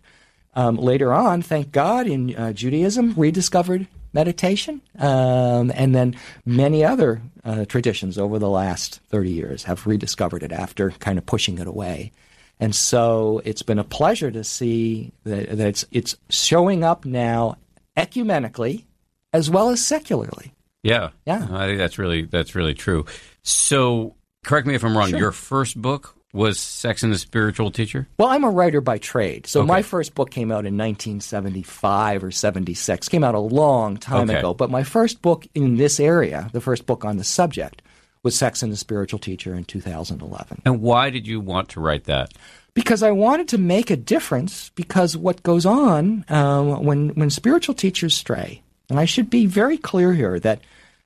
[0.55, 7.21] um, later on, thank God, in uh, Judaism, rediscovered meditation, um, and then many other
[7.43, 11.67] uh, traditions over the last 30 years have rediscovered it after kind of pushing it
[11.67, 12.11] away.
[12.59, 17.57] And so it's been a pleasure to see that, that it's, it's showing up now
[17.97, 18.85] ecumenically
[19.33, 20.53] as well as secularly.
[20.83, 23.05] Yeah, yeah, I think that's really that's really true.
[23.41, 25.09] So, correct me if I'm wrong.
[25.09, 25.17] Sure.
[25.17, 28.07] Your first book was Sex and the Spiritual Teacher?
[28.19, 29.47] Well, I'm a writer by trade.
[29.47, 29.67] So Okay.
[29.67, 33.07] my first book came out in 1975 or 76.
[33.09, 34.39] Came out a long time Okay.
[34.39, 34.53] ago.
[34.53, 37.81] But my first book in this area, the first book on the subject,
[38.25, 40.63] was Sex and the Spiritual Teacher in 2011.
[40.65, 42.33] And why did you want to write that?
[42.75, 44.69] because I wanted to make a difference.
[44.75, 49.79] Because what goes on um, when when spiritual teachers stray, and I should be very
[49.79, 50.61] clear here that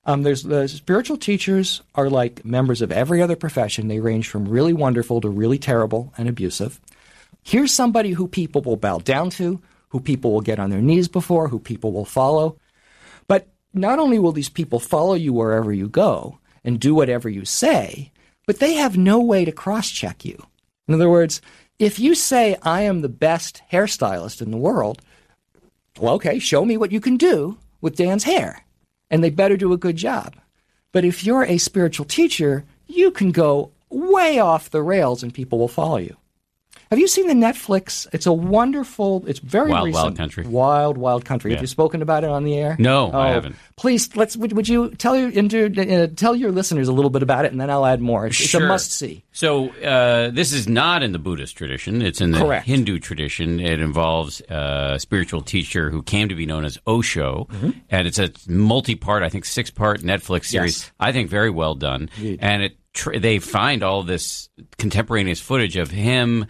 [0.06, 3.88] um, there's the spiritual teachers are like members of every other profession.
[3.88, 6.82] They range from really wonderful to really terrible and abusive.
[7.44, 11.08] Here's somebody who people will bow down to, who people will get on their knees
[11.08, 12.58] before, who people will follow.
[13.28, 17.46] But not only will these people follow you wherever you go and do whatever you
[17.46, 18.12] say,
[18.46, 20.44] but they have no way to cross check you.
[20.88, 21.42] In other words,
[21.78, 25.02] if you say, I am the best hairstylist in the world,
[26.00, 28.66] well, okay, show me what you can do with Dan's hair.
[29.10, 30.36] And they better do a good job.
[30.92, 35.60] But if you're a spiritual teacher, you can go way off the rails and people
[35.60, 36.16] will follow you.
[36.90, 38.08] Have you seen the Netflix?
[38.14, 40.04] It's a wonderful, it's very Wild, recent.
[40.04, 40.44] Wild Country.
[40.48, 41.52] Wild, Wild Country.
[41.52, 41.58] Yeah.
[41.58, 42.76] Have you spoken about it on the air?
[42.80, 43.56] No, I Oh, haven't.
[43.76, 44.36] Please, let's.
[44.36, 47.62] Would, would you tell your uh, tell your listeners a little bit about it, and
[47.62, 48.26] then I'll add more.
[48.26, 49.24] It's, it's a must see.
[49.32, 52.02] So uh, this is not in the Buddhist tradition.
[52.02, 52.66] It's in the Correct.
[52.66, 53.60] Hindu tradition.
[53.60, 57.48] It involves a spiritual teacher who came to be known as Osho,
[57.90, 60.80] and it's a multi-part, I think six-part Netflix series.
[60.82, 60.92] Yes.
[61.00, 62.10] I think very well done.
[62.40, 64.50] And it tr- they find all this
[64.80, 66.48] contemporaneous footage of him.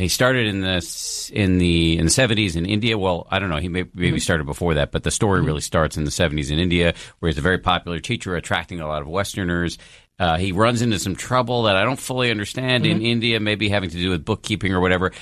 [0.00, 2.96] He started in the in the in the seventies in India.
[2.98, 3.58] Well, I don't know.
[3.58, 6.58] He may, maybe started before that, but the story really starts in the seventies in
[6.58, 9.78] India, where he's a very popular teacher, attracting a lot of Westerners.
[10.18, 13.90] Uh, he runs into some trouble that I don't fully understand in India, maybe having
[13.90, 15.12] to do with bookkeeping or whatever.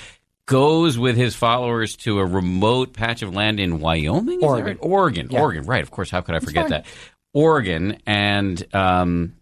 [0.45, 4.65] Goes with his followers to a remote patch of land in Wyoming, Oregon.
[4.65, 4.77] right?
[4.81, 5.41] Oregon, Yeah.
[5.41, 5.63] Oregon.
[5.65, 5.83] Right?
[5.83, 6.09] Of course.
[6.09, 6.85] How could I forget that?
[7.33, 9.35] Oregon, and um,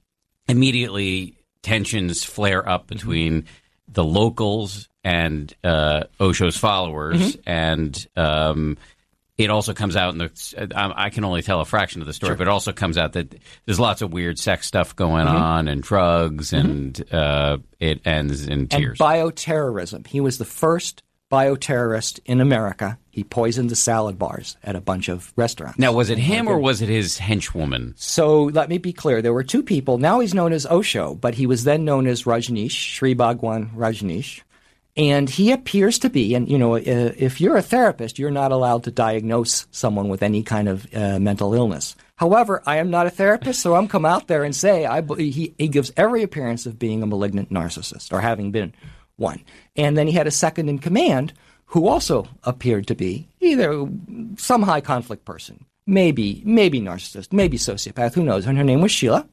[0.50, 3.45] immediately tensions flare up between
[3.88, 8.77] the locals and uh, Osho's followers, and um,
[9.37, 10.71] it also comes out in the.
[10.75, 13.13] I I can only tell a fraction of the story, but it also comes out
[13.13, 13.33] that
[13.65, 18.51] there's lots of weird sex stuff going on, and drugs, and uh, it ends in
[18.61, 18.97] And tears.
[18.97, 20.05] bioterrorism.
[20.07, 22.97] He was the first bioterrorist in America.
[23.11, 25.77] He poisoned the salad bars at a bunch of restaurants.
[25.79, 27.93] now, was it him or was it his henchwoman?
[27.97, 29.21] So let me be clear.
[29.21, 29.97] There were two people.
[29.97, 34.41] Now he's known as Osho, but he was then known as Rajneesh, Sri Bhagwan Rajneesh.
[34.97, 36.79] And he appears to be, and you know, uh,
[37.17, 41.19] if you're a therapist, you're not allowed to diagnose someone with any kind of uh,
[41.19, 41.95] mental illness.
[42.15, 45.53] However, I am not a therapist, so I'm come out there and say I, he,
[45.55, 48.73] he gives every appearance of being a malignant narcissist or having been
[49.17, 49.43] one.
[49.75, 51.31] And then he had a second in command
[51.67, 53.88] who also appeared to be either
[54.38, 58.47] some high conflict person, maybe maybe narcissist, maybe sociopath, who knows?
[58.47, 59.27] And her name was Sheila.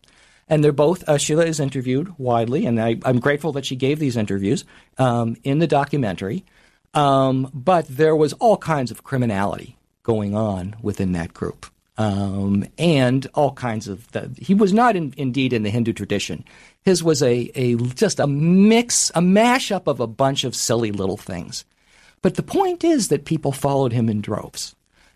[0.48, 3.98] And they're both, uh, Sheila is interviewed widely, and I, I'm grateful that she gave
[3.98, 4.64] these interviews
[4.98, 6.44] um, in the documentary.
[6.92, 11.66] Um, but there was all kinds of criminality going on within that group.
[11.96, 16.44] Um, and all kinds of the, he was not in, indeed in the Hindu tradition.
[16.82, 21.16] His was a, a just a mix, a mashup of a bunch of silly little
[21.16, 21.64] things.
[22.20, 24.74] But the point is that people followed him in droves.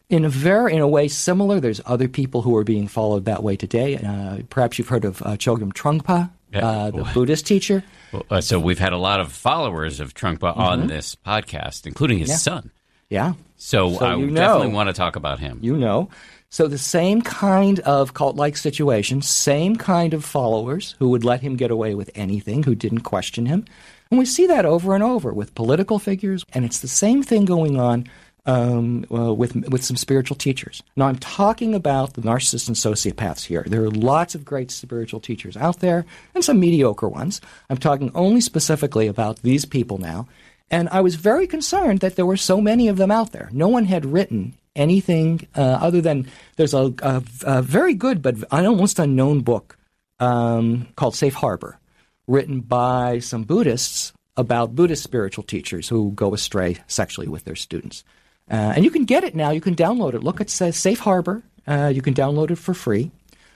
[0.08, 3.42] In a very, in a way similar, there's other people who are being followed that
[3.42, 3.96] way today.
[3.98, 7.84] Uh, perhaps you've heard of uh, Chogyam Trungpa, uh, the Buddhist teacher.
[8.12, 12.18] Well, uh, so we've had a lot of followers of Trungpa on this podcast, including
[12.18, 12.70] his son.
[13.10, 15.58] Yeah, So, So I you definitely want to talk about him.
[15.62, 16.08] you know.
[16.50, 21.56] So the same kind of cult-like situation, same kind of followers who would let him
[21.56, 23.66] get away with anything, who didn't question him,
[24.10, 27.44] and we see that over and over with political figures, and it's the same thing
[27.44, 28.08] going on
[28.48, 30.82] um, uh, with with some spiritual teachers.
[30.96, 33.62] Now I'm talking about the narcissists and sociopaths here.
[33.66, 37.42] There are lots of great spiritual teachers out there, and some mediocre ones.
[37.68, 40.26] I'm talking only specifically about these people now.
[40.70, 43.48] And I was very concerned that there were so many of them out there.
[43.52, 48.34] No one had written anything uh, other than there's a, a, a very good but
[48.50, 49.78] almost unknown book
[50.20, 51.78] um, called Safe Harbor,
[52.26, 58.04] written by some Buddhists about Buddhist spiritual teachers who go astray sexually with their students.
[58.50, 59.50] Uh, and you can get it now.
[59.50, 60.22] You can download it.
[60.22, 61.42] Look, it says Safe Harbor.
[61.66, 63.10] Uh, you can download it for free.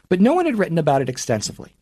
[0.09, 1.73] But no one had written about it extensively.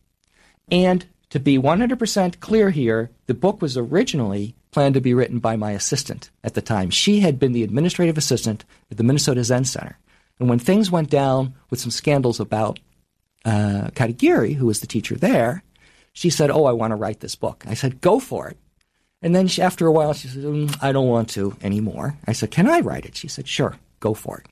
[0.71, 5.55] And to be 100% clear here, the book was originally planned to be written by
[5.55, 6.89] my assistant at the time.
[6.89, 9.97] She had been the administrative assistant at the Minnesota Zen Center.
[10.39, 12.79] And when things went down with some scandals about
[13.43, 15.63] uh, Katagiri, who was the teacher there,
[16.13, 17.63] she said, Oh, I want to write this book.
[17.67, 18.57] I said, Go for it.
[19.21, 22.17] And then she, after a while, she said, "Mm, I don't want to anymore.
[22.27, 23.15] I said, Can I write it?
[23.15, 24.47] She said, Sure, go for it.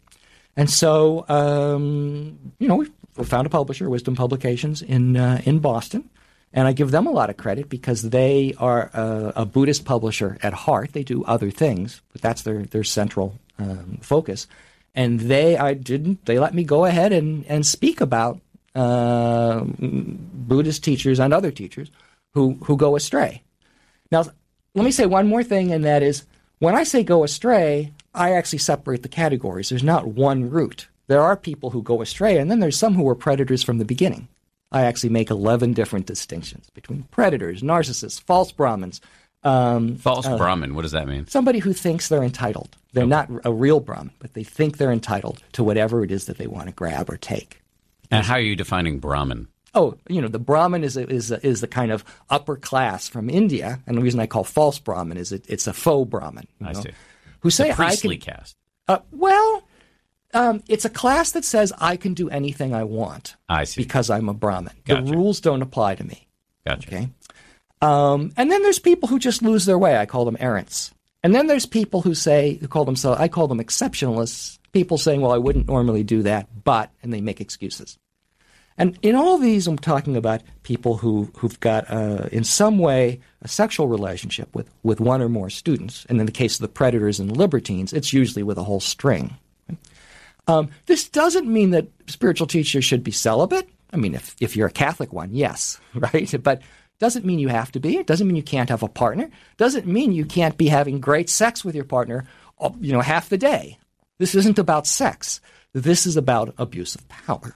[0.56, 2.88] And so, um, you know, we
[3.24, 6.10] found a publisher, Wisdom Publications, in uh, in Boston,
[6.54, 10.38] And I give them a lot of credit because they are a, a Buddhist publisher
[10.44, 10.94] at heart.
[10.94, 14.48] They do other things, but that's their, their central um, focus.
[14.94, 18.40] And they I didn't they let me go ahead and, and speak about
[18.76, 21.90] uh, Buddhist teachers and other teachers
[22.34, 23.44] who, who go astray.
[24.12, 24.26] Now,
[24.76, 26.26] let me say one more thing, and that is
[26.60, 29.70] when I say go astray, I actually separate the categories.
[29.70, 30.88] There's not one route.
[31.08, 33.86] There are people who go astray, and then there's some who were predators from the
[33.86, 34.28] beginning.
[34.72, 39.02] I actually make 11 different distinctions between predators, narcissists, false Brahmins.
[39.44, 41.26] Um, false uh, Brahmin, what does that mean?
[41.28, 42.78] Somebody who thinks they're entitled.
[42.94, 43.10] They're okay.
[43.10, 46.48] not a real Brahmin, but they think they're entitled to whatever it is that they
[46.48, 47.62] want to grab or take.
[48.12, 49.48] And how are you defining Brahmin?
[49.76, 53.08] Oh, you know, the Brahmin is a, is a, is the kind of upper class
[53.08, 56.48] from India, and the reason I call false Brahmin is it, it's a faux Brahmin.
[56.62, 56.92] I know, see.
[57.42, 58.58] Who say the priestly I can, caste?
[58.88, 59.64] Uh, well,
[60.34, 63.36] um, it's a class that says I can do anything I want.
[63.48, 63.82] I see.
[63.82, 64.74] Because I'm a Brahmin.
[64.86, 65.04] Gotcha.
[65.04, 66.28] The rules don't apply to me.
[66.66, 66.88] Gotcha.
[66.88, 67.10] Okay.
[67.82, 69.98] Um, and then there's people who just lose their way.
[69.98, 70.94] I call them errants.
[71.24, 74.58] And then there's people who say, who call themselves, I call them exceptionalists.
[74.72, 77.98] People saying, well, I wouldn't normally do that, but, and they make excuses.
[78.80, 83.20] And in all these, I'm talking about people who, who've got, uh, in some way,
[83.42, 86.06] a sexual relationship with, with one or more students.
[86.08, 89.36] And in the case of the predators and libertines, it's usually with a whole string.
[90.48, 93.70] Um, this doesn't mean that spiritual teachers should be celibate.
[93.92, 96.34] I mean, if, if you're a Catholic one, yes, right?
[96.42, 96.62] But
[97.00, 97.98] doesn't mean you have to be.
[97.98, 99.30] It doesn't mean you can't have a partner.
[99.58, 102.26] Doesn't mean you can't be having great sex with your partner,
[102.60, 103.78] uh, you know, half the day.
[104.20, 105.42] This isn't about sex.
[105.74, 107.56] This is about abuse of power.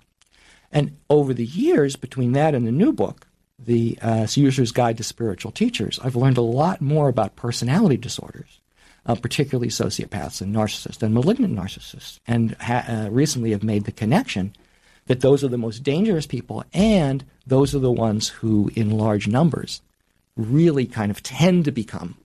[0.74, 3.28] And over the years, between that and the new book,
[3.60, 8.60] the uh, User's Guide to Spiritual Teachers, I've learned a lot more about personality disorders,
[9.06, 13.92] uh, particularly sociopaths and narcissists and malignant narcissists, and ha- uh, recently have made the
[13.92, 14.54] connection
[15.06, 19.28] that those are the most dangerous people and those are the ones who, in large
[19.28, 19.82] numbers,
[20.36, 22.16] really kind of tend to become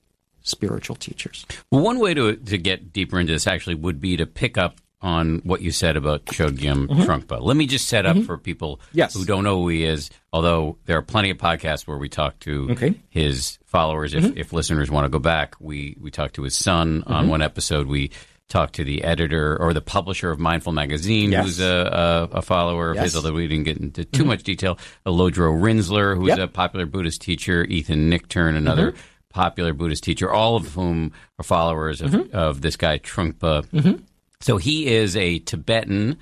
[0.43, 1.45] spiritual teachers.
[1.71, 4.77] Well, one way to, to get deeper into this actually would be to pick up
[5.01, 7.03] on what you said about Chogyam mm-hmm.
[7.03, 7.41] Trungpa.
[7.41, 8.27] Let me just set up mm-hmm.
[8.27, 9.15] for people yes.
[9.15, 12.39] who don't know who he is, although there are plenty of podcasts where we talk
[12.41, 12.95] to okay.
[13.09, 14.15] his followers.
[14.15, 14.39] If, mm-hmm.
[14.39, 17.31] if listeners want to go back, we, we talked to his son on mm-hmm.
[17.31, 17.87] one episode.
[17.87, 18.11] We
[18.49, 21.45] talked to the editor or the publisher of Mindful Magazine, yes.
[21.45, 23.05] who's a, a, a follower of yes.
[23.05, 24.29] his, although we didn't get into too mm-hmm.
[24.29, 24.79] much detail.
[25.07, 26.39] Lodro Rinzler, who's yep.
[26.39, 29.01] a popular Buddhist teacher, Ethan Nichtern, another mm-hmm.
[29.29, 33.69] popular Buddhist teacher, all of whom are followers of, of this guy, Trungpa.
[34.41, 36.19] So he is a Tibetan.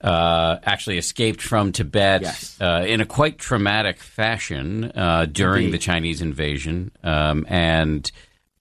[0.00, 2.60] Uh, actually escaped from Tibet yes.
[2.60, 5.74] uh, in a quite traumatic fashion uh, during Indeed.
[5.74, 8.10] the Chinese invasion, um, and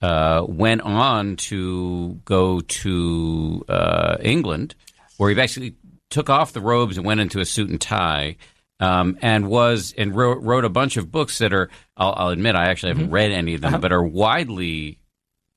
[0.04, 4.76] uh, went on to go to uh, England,
[5.18, 5.74] where he basically
[6.12, 8.36] took off the robes and went into a suit and tie.
[8.80, 12.56] Um, and was and wrote, wrote a bunch of books that are I'll, I'll admit
[12.56, 13.82] I actually haven't read any of them, Uh-huh.
[13.82, 15.00] but are widely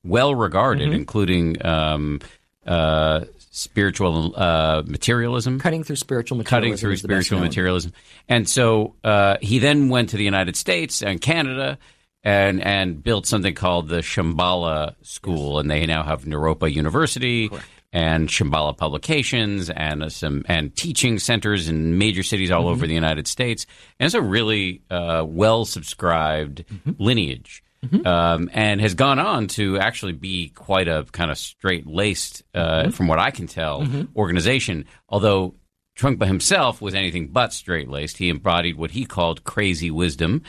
[0.03, 2.21] well regarded, including um,
[2.67, 6.61] uh, spiritual uh, materialism, Cutting through spiritual materialism.
[6.73, 7.93] cutting through is the best spiritual materialism.
[8.29, 11.79] And so uh, he then went to the United States and Canada
[12.23, 17.51] and and built something called the Shambhala School, and they now have Naropa University.
[17.97, 22.71] And Shambhala Publications and uh, some and teaching centers in major cities all Mm-hmm.
[22.71, 23.67] over the United States,
[24.01, 27.01] and it's a really uh, well subscribed Mm-hmm.
[27.01, 27.63] lineage,
[28.05, 32.83] um, and has gone on to actually be quite a kind of straight laced, uh,
[32.83, 32.91] Mm-hmm.
[32.91, 34.85] from what I can tell, organization.
[35.09, 35.55] Although
[35.99, 38.17] Trungpa himself was anything but straight laced.
[38.19, 40.43] He embodied what he called crazy wisdom.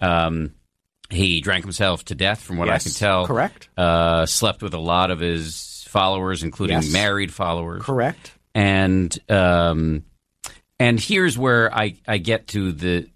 [0.00, 0.54] Um,
[1.10, 3.26] he drank himself to death, from what I can tell.
[3.26, 3.68] correct.
[3.76, 6.92] Uh, slept with a lot of his followers, including Yes.
[6.92, 7.82] married followers.
[7.82, 8.32] Correct.
[8.54, 10.04] And um,
[10.80, 13.08] and here's where I, I get to the,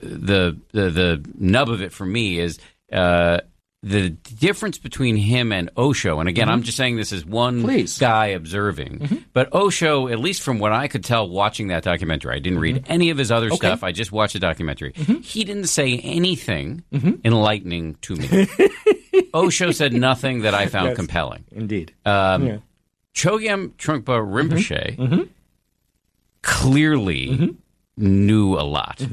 [0.00, 2.58] the the the nub of it for me is
[2.92, 3.40] uh,
[3.82, 6.20] the difference between him and Osho.
[6.20, 7.64] And again, I'm just saying this as one Mm-hmm.
[7.64, 7.94] Please.
[7.94, 8.04] Mm-hmm.
[8.04, 9.24] guy observing.
[9.32, 12.84] But Osho, at least from what I could tell watching that documentary, I didn't read
[12.88, 13.54] any of his other Mm-hmm.
[13.54, 13.66] Okay.
[13.68, 13.76] Mm-hmm.
[13.78, 13.84] stuff.
[13.84, 14.92] I just watched the documentary.
[15.22, 16.84] He didn't say anything
[17.24, 18.48] enlightening to me.
[19.34, 20.96] Osho said nothing that I found Yes.
[20.96, 21.44] compelling.
[21.52, 21.94] Indeed.
[22.04, 22.56] Um, Yeah.
[23.14, 25.22] Chogyam Trungpa Rinpoche Mm-hmm.
[26.42, 27.56] clearly
[27.96, 29.06] knew a lot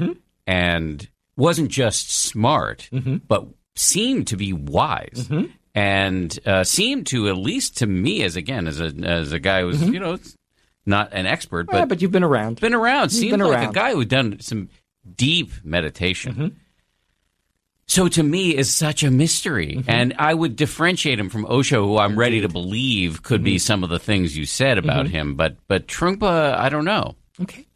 [0.46, 3.16] and wasn't just smart, Mm-hmm.
[3.28, 3.46] but
[3.78, 5.28] seemed to be wise.
[5.74, 9.60] And uh, seemed to, at least to me, as again, as a as a guy
[9.62, 10.18] who's you know
[10.86, 11.78] not an expert, but Mm-hmm.
[11.82, 12.60] Yeah, but you've been around.
[12.60, 13.10] been around.
[13.10, 14.70] Seems been like a guy who's done some
[15.14, 16.32] deep meditation.
[16.34, 16.48] Mm-hmm.
[17.86, 19.90] So to me is such a mystery, Mm-hmm.
[19.90, 23.44] and I would differentiate him from Osho, who I'm ready to believe could Mm-hmm.
[23.44, 25.36] be some of the things you said about him.
[25.36, 27.14] But but Trungpa, I don't know.
[27.40, 27.66] Okay.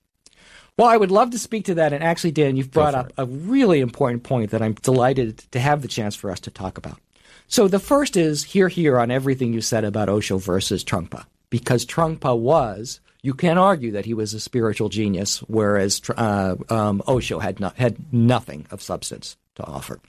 [0.79, 1.93] Well, I would love to speak to that.
[1.93, 5.83] And actually, Dan, you've brought up a really important point that I'm delighted to have
[5.83, 6.99] the chance for us to talk about.
[7.47, 11.85] So the first is here, here on everything you said about Osho versus Trungpa, because
[11.85, 13.01] Trungpa was.
[13.25, 17.77] You can argue that he was a spiritual genius, whereas uh, um, Osho had not,
[17.77, 20.01] had nothing of substance to offer.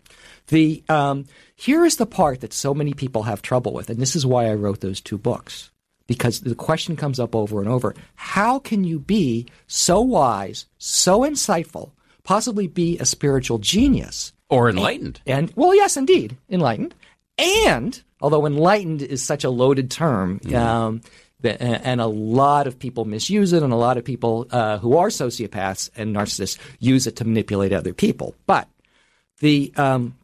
[0.48, 4.16] The um, here is the part that so many people have trouble with, and this
[4.16, 5.70] is why I wrote those two books
[6.08, 11.22] because the question comes up over and over how can you be so wise, so
[11.22, 11.92] insightful,
[12.24, 14.34] possibly be a spiritual genius?
[14.50, 15.22] Or enlightened.
[15.26, 16.94] And, and well, yes, indeed, enlightened.
[17.38, 20.56] And although enlightened is such a loaded term, mm-hmm.
[20.56, 21.02] um,
[21.44, 25.10] and a lot of people misuse it, and a lot of people uh, who are
[25.10, 28.36] sociopaths and narcissists use it to manipulate other people.
[28.46, 28.68] But
[29.40, 30.16] the um,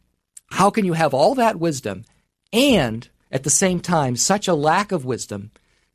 [0.50, 2.04] how can you have all that wisdom
[2.52, 5.50] and at the same time such a lack of wisdom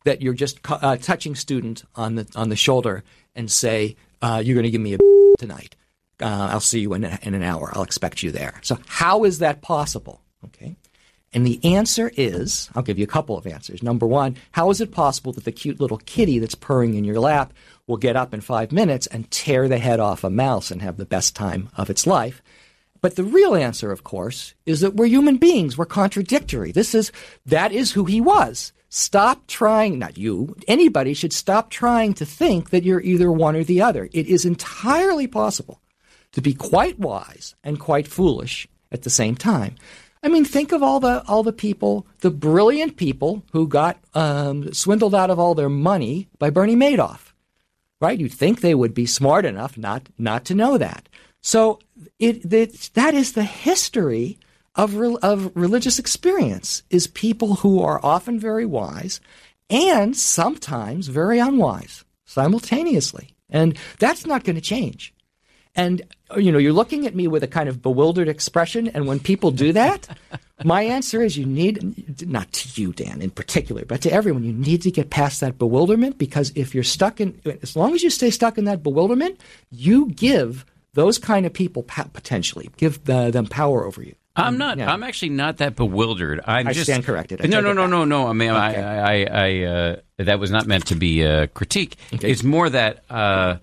[0.05, 3.03] that you're just uh, touching student on the on the shoulder
[3.35, 4.97] and say uh, you're going to give me a
[5.37, 5.75] tonight.
[6.21, 7.71] Uh, I'll see you in, in an hour.
[7.73, 8.59] I'll expect you there.
[8.61, 10.21] So how is that possible?
[10.45, 10.77] Okay.
[11.33, 13.83] And the answer is I'll give you a couple of answers.
[13.83, 17.19] Number one, how is it possible that the cute little kitty that's purring in your
[17.19, 17.51] lap
[17.87, 20.95] will get up in five minutes and tear the head off a mouse and have
[20.95, 22.41] the best time of its life?
[23.01, 25.77] But the real answer, of course, is that we're human beings.
[25.77, 26.71] We're contradictory.
[26.71, 27.11] This is,
[27.45, 28.71] that is who he was.
[28.97, 33.65] Stop trying, not you, anybody should stop trying to think that you're either one or
[33.65, 34.07] the other.
[34.13, 35.81] It is entirely possible
[36.31, 39.75] to be quite wise and quite foolish at the same time.
[40.23, 44.71] I mean, think of all the all the people, the brilliant people who got um,
[44.71, 47.33] swindled out of all their money by Bernie Madoff,
[47.99, 48.17] right?
[48.17, 51.09] You'd think they would be smart enough not not to know that.
[51.41, 51.79] So
[52.17, 54.39] it, it that is the history
[54.75, 59.19] of, re- of religious experience is people who are often very wise
[59.69, 63.35] and sometimes very unwise simultaneously.
[63.49, 65.13] And that's not going to change.
[65.75, 66.01] And,
[66.37, 68.87] you know, you're looking at me with a kind of bewildered expression.
[68.87, 70.07] And when people do that,
[70.63, 74.53] my answer is you need, not to you, Dan, in particular, but to everyone, you
[74.53, 78.09] need to get past that bewilderment because if you're stuck in, as long as you
[78.09, 83.45] stay stuck in that bewilderment, you give those kind of people potentially give the, them
[83.45, 84.15] power over you.
[84.35, 84.77] I'm not.
[84.77, 84.91] Yeah.
[84.91, 86.41] I'm actually not that bewildered.
[86.45, 87.41] I'm I just stand corrected.
[87.43, 88.27] I no, no, no, no, no.
[88.27, 88.57] I mean, okay.
[88.57, 91.97] I, I, I, uh, that was not meant to be a critique.
[92.13, 92.29] Okay.
[92.29, 93.09] It's more that.
[93.09, 93.57] Uh,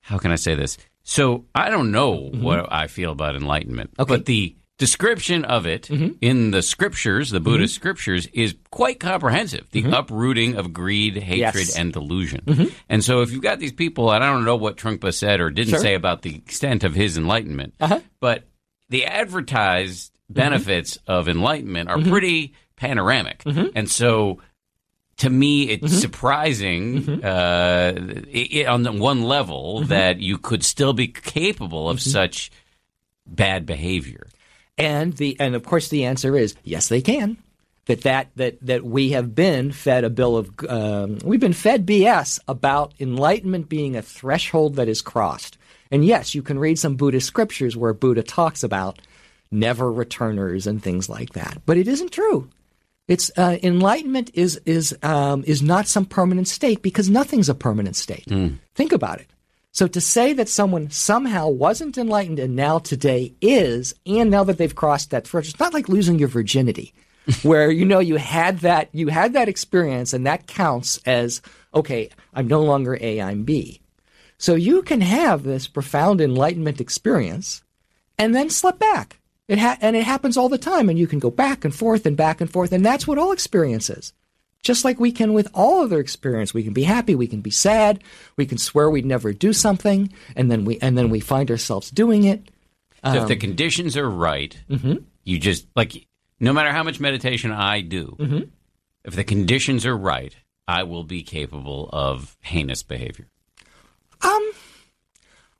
[0.00, 0.78] how can I say this?
[1.02, 2.42] So I don't know mm-hmm.
[2.42, 4.08] what I feel about enlightenment, okay.
[4.08, 6.14] but the description of it mm-hmm.
[6.20, 7.80] in the scriptures, the Buddhist mm-hmm.
[7.80, 9.68] scriptures, is quite comprehensive.
[9.70, 9.94] The mm-hmm.
[9.94, 11.78] uprooting of greed, hatred, yes.
[11.78, 12.42] and delusion.
[12.46, 12.74] Mm-hmm.
[12.88, 15.50] And so, if you've got these people, and I don't know what Trungpa said or
[15.50, 15.80] didn't sure.
[15.80, 18.00] say about the extent of his enlightenment, uh-huh.
[18.20, 18.44] but
[18.88, 20.34] the advertised mm-hmm.
[20.34, 21.12] benefits mm-hmm.
[21.12, 22.10] of enlightenment are mm-hmm.
[22.10, 23.42] pretty panoramic.
[23.44, 23.68] Mm-hmm.
[23.74, 24.40] And so
[25.18, 25.96] to me, it's mm-hmm.
[25.96, 27.24] surprising mm-hmm.
[27.24, 32.50] uh, it, on one level that you could still be capable of such
[33.26, 34.26] bad behavior.
[34.78, 37.38] And the and of course the answer is yes, they can.
[37.86, 41.86] That that that that we have been fed a bill of um, we've been fed
[41.86, 45.56] BS about enlightenment being a threshold that is crossed.
[45.90, 48.98] And yes, you can read some Buddhist scriptures where Buddha talks about
[49.50, 51.62] never returners and things like that.
[51.66, 52.48] But it isn't true.
[53.08, 57.94] It's uh, enlightenment is is um, is not some permanent state because nothing's a permanent
[57.94, 58.26] state.
[58.26, 58.58] Mm.
[58.74, 59.28] Think about it.
[59.70, 64.58] So to say that someone somehow wasn't enlightened and now today is, and now that
[64.58, 66.94] they've crossed that threshold, it's not like losing your virginity,
[67.42, 71.42] where you know you had that you had that experience and that counts as
[71.74, 72.10] okay.
[72.34, 73.20] I'm no longer A.
[73.20, 73.80] I'm B.
[74.38, 77.62] So you can have this profound enlightenment experience
[78.18, 79.20] and then slip back.
[79.48, 82.04] It ha- and it happens all the time, and you can go back and forth
[82.04, 84.12] and back and forth, and that's what all experience is.
[84.62, 87.52] Just like we can with all other experience, we can be happy, we can be
[87.52, 88.02] sad,
[88.36, 91.90] we can swear we'd never do something, and then we and then we find ourselves
[91.90, 92.50] doing it.
[93.04, 94.96] So um, if the um, conditions are right, mm-hmm.
[95.22, 96.08] you just like
[96.40, 98.48] no matter how much meditation I do, mm-hmm.
[99.04, 100.34] if the conditions are right,
[100.66, 103.28] I will be capable of heinous behavior.
[104.22, 104.50] Um.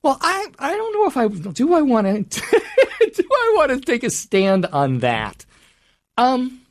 [0.02, 1.74] Well, I I don't know if I do.
[1.74, 2.40] I want to
[3.14, 3.28] do.
[3.30, 5.44] I want to take a stand on that.
[6.16, 6.62] Um.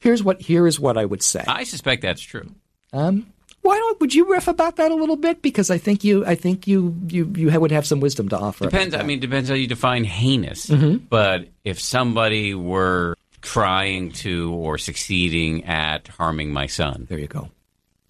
[0.00, 1.44] Here's what here is what I would say.
[1.46, 2.54] I suspect that's true.
[2.92, 3.32] Um.
[3.62, 5.42] Why don't would you riff about that a little bit?
[5.42, 8.64] Because I think you I think you you you would have some wisdom to offer.
[8.64, 8.94] Depends.
[8.94, 10.66] I mean, depends how you define heinous.
[10.66, 11.04] Mm-hmm.
[11.08, 17.50] But if somebody were trying to or succeeding at harming my son, there you go.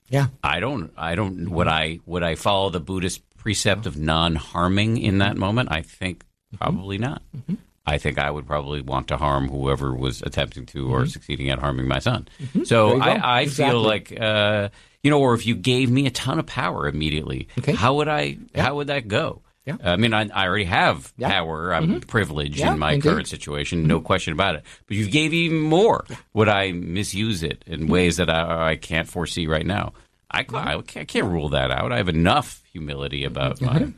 [0.08, 0.28] Yeah.
[0.42, 5.18] I don't I don't would I would I follow the Buddhist precept of non-harming in
[5.18, 5.70] that moment?
[5.72, 6.24] I think
[6.58, 7.22] probably not.
[7.36, 7.54] Mm-hmm.
[7.86, 11.58] I think I would probably want to harm whoever was attempting to or succeeding at
[11.58, 12.28] harming my son.
[12.42, 12.64] Mm-hmm.
[12.64, 13.00] So.
[13.00, 13.72] I, I Exactly.
[13.72, 14.68] feel like uh,
[15.02, 17.72] you know, or if you gave me a ton of power immediately, Okay.
[17.72, 18.36] how would I?
[18.54, 19.42] How would that go?
[19.68, 19.92] Yeah.
[19.92, 21.28] I mean, I, I already have Yeah.
[21.28, 21.32] Mm-hmm.
[21.38, 21.74] power.
[21.74, 23.06] I'm privileged Yeah, in my indeed.
[23.06, 23.14] Mm-hmm.
[23.14, 24.64] current situation, no question about it.
[24.86, 26.04] But you gave even more,
[26.34, 27.92] would I misuse it in Mm-hmm.
[27.92, 29.92] ways that I, I can't foresee right now?
[30.30, 30.44] I, I
[30.82, 31.92] can't, I can't rule that out.
[31.92, 33.84] I have enough humility about Mm-hmm.
[33.84, 33.92] my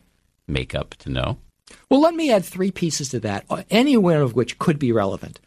[0.47, 1.39] makeup to know.
[1.89, 4.91] Well, let me add three pieces to that, uh, any one of which could be
[4.93, 5.39] relevant.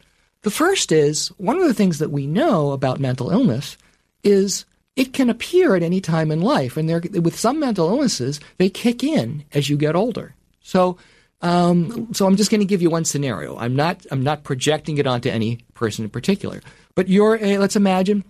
[0.42, 3.76] The first is one of the things that we know about mental illness
[4.22, 4.64] is
[4.96, 6.88] it can appear at any time in life, and
[7.24, 10.34] with some mental illnesses, they kick in as you get older.
[10.60, 10.96] So,
[11.42, 13.56] um, so I'm just going to give you one scenario.
[13.58, 16.60] I'm not, I'm not projecting it onto any person in particular,
[16.94, 18.24] but you're, a, let's imagine,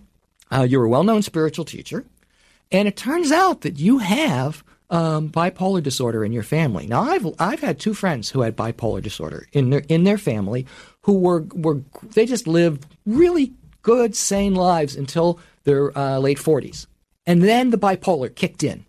[0.51, 2.03] uh, you're a well-known spiritual teacher,
[2.71, 6.87] and it turns out that you have um, bipolar disorder in your family.
[6.87, 10.65] Now, I've I've had two friends who had bipolar disorder in their in their family
[11.01, 11.81] who were were
[12.13, 16.87] they just lived really good, sane lives until their uh, late forties,
[17.25, 18.85] and then the bipolar kicked in,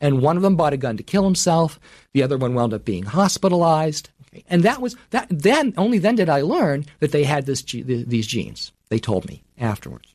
[0.00, 1.80] and one of them bought a gun to kill himself.
[2.12, 4.10] The other one wound up being hospitalized,
[4.48, 5.26] and that was that.
[5.30, 8.72] Then only then did I learn that they had this these genes.
[8.90, 10.14] They told me afterwards.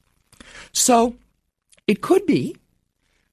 [0.72, 1.16] So
[1.88, 2.56] it could be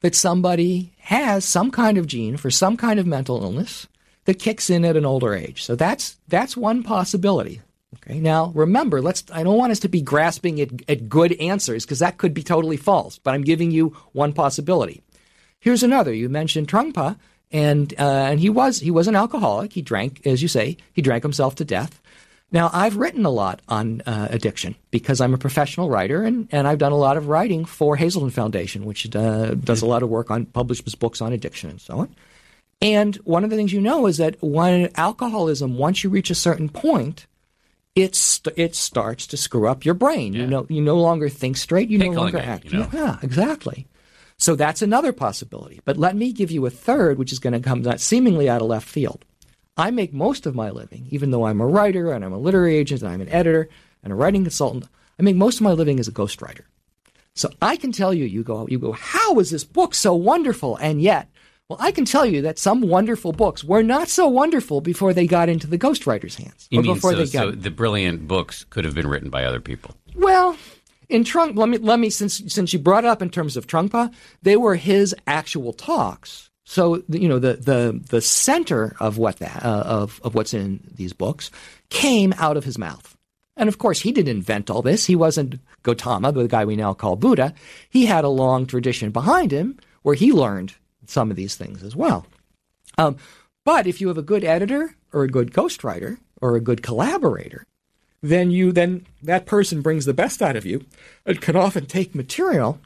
[0.00, 3.86] that somebody has some kind of gene for some kind of mental illness
[4.24, 5.62] that kicks in at an older age.
[5.62, 7.60] So that's that's one possibility.
[7.96, 8.20] Okay.
[8.20, 11.98] Now remember, let's I don't want us to be grasping at, at good answers because
[11.98, 15.02] that could be totally false, but I'm giving you one possibility.
[15.58, 16.12] Here's another.
[16.12, 17.16] You mentioned Trungpa,
[17.50, 19.72] and uh, and he was he was an alcoholic.
[19.72, 22.00] He drank, as you say, he drank himself to death.
[22.52, 26.66] Now I've written a lot on uh, addiction because I'm a professional writer, and, and
[26.66, 30.08] I've done a lot of writing for Hazelden Foundation, which uh, does a lot of
[30.08, 32.14] work on publishes books on addiction and so on.
[32.82, 36.34] And one of the things you know is that when alcoholism, once you reach a
[36.34, 37.26] certain point,
[38.02, 40.32] it st- it starts to screw up your brain.
[40.32, 41.88] You know, you no longer think straight.
[41.88, 42.64] You no longer it, act.
[42.66, 42.88] you know?
[42.92, 43.86] Yeah, exactly.
[44.36, 45.80] So that's another possibility.
[45.84, 48.62] But let me give you a third, which is going to come not seemingly out
[48.62, 49.24] of left field.
[49.76, 52.76] I make most of my living, even though I'm a writer and I'm a literary
[52.76, 53.68] agent and I'm an editor
[54.02, 54.88] and a writing consultant.
[55.18, 56.64] I make most of my living as a ghostwriter.
[57.34, 60.76] So I can tell you, you go, you go, how is this book so wonderful?
[60.76, 61.29] And yet,
[61.70, 65.28] well, I can tell you that some wonderful books were not so wonderful before they
[65.28, 66.66] got into the ghostwriter's hands.
[66.68, 69.44] You mean before so, they got so the brilliant books could have been written by
[69.44, 69.94] other people?
[70.16, 70.56] well,
[71.08, 73.68] in Trunk, let me let me since since you brought it up in terms of
[73.68, 74.12] Trungpa,
[74.42, 76.50] they were his actual talks.
[76.64, 80.80] So you know the the the center of what that uh, of of what's in
[80.96, 81.52] these books
[81.88, 83.16] came out of his mouth.
[83.56, 85.06] And of course, he didn't invent all this.
[85.06, 87.54] He wasn't Gautama, the guy we now call Buddha.
[87.90, 90.74] He had a long tradition behind him where he learned
[91.10, 92.26] some of these things as well.
[92.98, 93.16] Um,
[93.64, 97.66] but if you have a good editor or a good ghostwriter or a good collaborator,
[98.22, 100.84] then you then that person brings the best out of you
[101.24, 102.80] and can often take material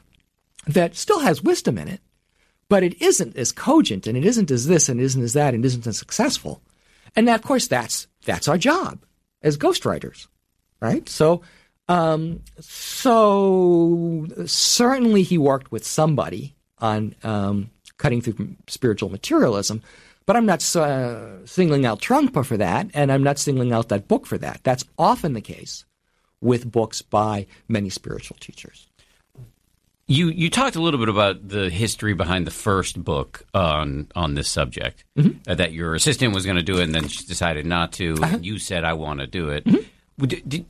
[0.67, 2.01] that still has wisdom in it,
[2.69, 5.65] but it isn't as cogent and it isn't as this and isn't as that and
[5.65, 6.61] isn't as successful.
[7.15, 8.99] And that, of course, that's that's our job
[9.41, 10.27] as ghostwriters,
[10.81, 11.07] right?
[11.07, 11.41] So,
[11.87, 19.81] um, so certainly he worked with somebody on um, cutting through spiritual materialism,
[20.25, 24.07] but I'm not uh, singling out Trungpa for that, and I'm not singling out that
[24.07, 24.61] book for that.
[24.63, 25.85] That's often the case
[26.41, 28.87] with books by many spiritual teachers.
[30.07, 34.35] You you talked a little bit about the history behind the first book on on
[34.35, 35.03] this subject.
[35.17, 35.39] Mm-hmm.
[35.49, 38.15] Uh, that your assistant was going to do it, and then she decided not to.
[38.21, 38.37] Uh-huh.
[38.39, 40.25] You said, "I want to do it." Mm-hmm.
[40.25, 40.65] Did, did,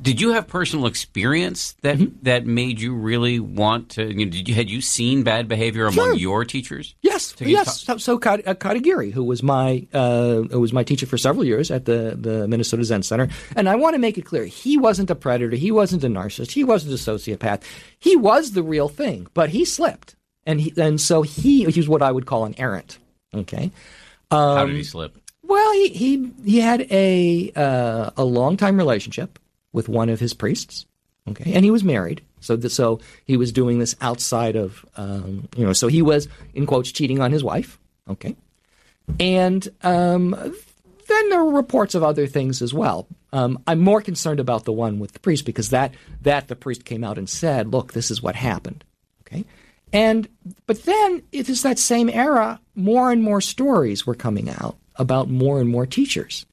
[0.00, 2.16] did you have personal experience that Mm-hmm.
[2.22, 4.04] that made you really want to?
[4.04, 6.14] You know, did you had you seen bad behavior among Sure.
[6.14, 6.94] your teachers?
[7.00, 7.80] Yes, So yes.
[7.82, 8.54] so, so Kad- uh,
[9.14, 12.84] who was my uh, who was my teacher for several years at the the Minnesota
[12.84, 16.04] Zen Center, and I want to make it clear, he wasn't a predator, he wasn't
[16.04, 17.62] a narcissist, he wasn't a sociopath.
[17.98, 21.88] He was the real thing, but he slipped, and he and so he he was
[21.88, 22.98] what I would call an errant.
[23.34, 23.70] Okay.
[24.30, 25.16] How Um, did he slip?
[25.42, 29.38] Well, he he he had a uh, a long time relationship
[29.76, 30.86] with one of his priests.
[31.28, 35.48] Okay, and he was married, so th- so he was doing this outside of um,
[35.56, 37.78] you know, so he was in quotes cheating on his wife.
[38.08, 38.36] Okay,
[39.20, 40.30] and um,
[41.08, 43.06] then there were reports of other things as well.
[43.32, 46.84] Um, I'm more concerned about the one with the priest because that that the priest
[46.84, 48.84] came out and said, "Look, this is what happened."
[49.26, 49.44] Okay,
[49.92, 50.28] and
[50.66, 52.60] but then it is that same era.
[52.76, 56.46] More and more stories were coming out about more and more teachers,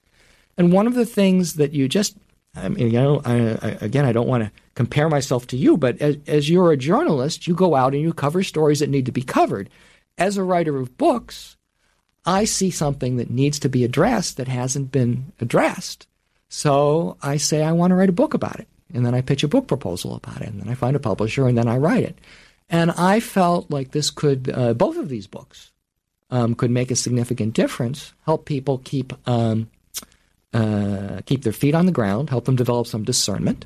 [0.57, 2.17] and one of the things that you just
[2.55, 5.75] I mean, you know, I, I, again, I don't want to compare myself to you,
[5.77, 9.07] but as, as you're a journalist, you go out and you cover stories that need
[9.07, 9.69] to be covered.
[10.17, 11.57] As a writer of books,
[12.25, 16.07] I see something that needs to be addressed that hasn't been addressed.
[16.47, 18.67] So I say I want to write a book about it.
[18.93, 20.49] And then I pitch a book proposal about it.
[20.49, 22.19] And then I find a publisher and then I write it.
[22.69, 25.71] And I felt like this could, uh, both of these books
[26.29, 29.69] um, could make a significant difference, help people keep, um,
[30.53, 33.65] uh, keep their feet on the ground, help them develop some discernment.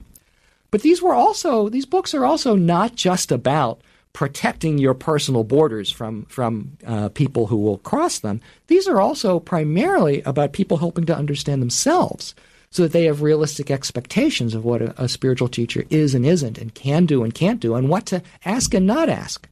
[0.72, 3.82] But these were also, these books are also not just about
[4.14, 8.42] protecting your personal borders from from uh, people who will cross them.
[8.66, 12.34] These are also primarily about people helping to understand themselves,
[12.72, 16.58] so that they have realistic expectations of what a, a spiritual teacher is and isn't,
[16.58, 19.48] and can do and can't do, and what to ask and not ask.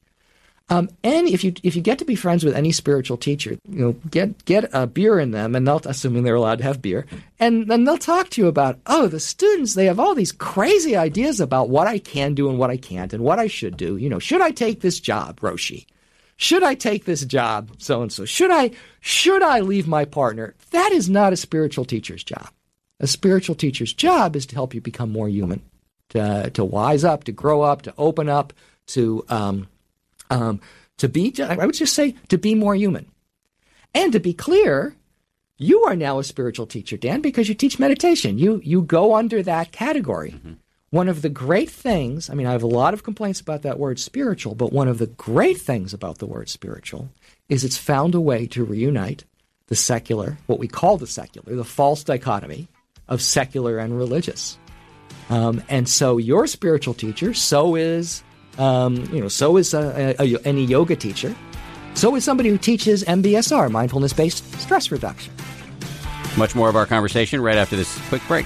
[0.67, 3.79] Um, and if you if you get to be friends with any spiritual teacher, you
[3.79, 7.05] know, get get a beer in them, and they'll assuming they're allowed to have beer,
[7.39, 10.95] and then they'll talk to you about oh the students they have all these crazy
[10.95, 13.97] ideas about what I can do and what I can't and what I should do.
[13.97, 15.85] You know, should I take this job, Roshi?
[16.37, 18.25] Should I take this job, so and so?
[18.25, 20.55] Should I should I leave my partner?
[20.71, 22.49] That is not a spiritual teacher's job.
[22.99, 25.61] A spiritual teacher's job is to help you become more human,
[26.09, 28.51] to to wise up, to grow up, to open up,
[28.87, 29.67] to um,
[30.29, 30.61] um,
[30.97, 33.11] to be, I would just say, to be more human.
[33.93, 34.95] And to be clear,
[35.57, 38.37] you are now a spiritual teacher, Dan, because you teach meditation.
[38.37, 40.31] You you go under that category.
[40.31, 40.53] Mm-hmm.
[40.89, 43.79] One of the great things, I mean, I have a lot of complaints about that
[43.79, 47.09] word spiritual, but one of the great things about the word spiritual
[47.49, 49.25] is it's found a way to reunite
[49.67, 52.67] the secular, what we call the secular, the false dichotomy
[53.07, 54.57] of secular and religious.
[55.29, 58.23] Um, and so your spiritual teacher, so is
[58.57, 61.35] um, you know, so is a, a, a, any yoga teacher.
[61.93, 65.33] So is somebody who teaches MBSR, mindfulness based stress reduction.
[66.37, 68.45] Much more of our conversation right after this quick break.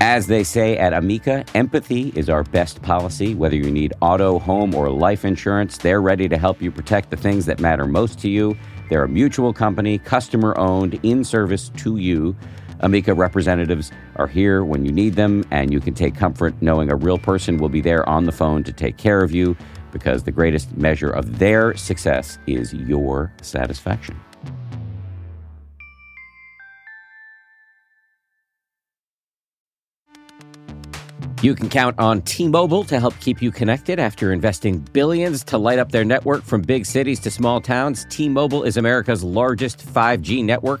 [0.00, 3.34] As they say at Amica, empathy is our best policy.
[3.34, 7.16] Whether you need auto, home, or life insurance, they're ready to help you protect the
[7.16, 8.56] things that matter most to you.
[8.88, 12.36] They're a mutual company, customer owned, in service to you.
[12.80, 16.96] Amica representatives are here when you need them, and you can take comfort knowing a
[16.96, 19.56] real person will be there on the phone to take care of you
[19.92, 24.18] because the greatest measure of their success is your satisfaction.
[31.42, 35.58] You can count on T Mobile to help keep you connected after investing billions to
[35.58, 38.06] light up their network from big cities to small towns.
[38.08, 40.80] T Mobile is America's largest 5G network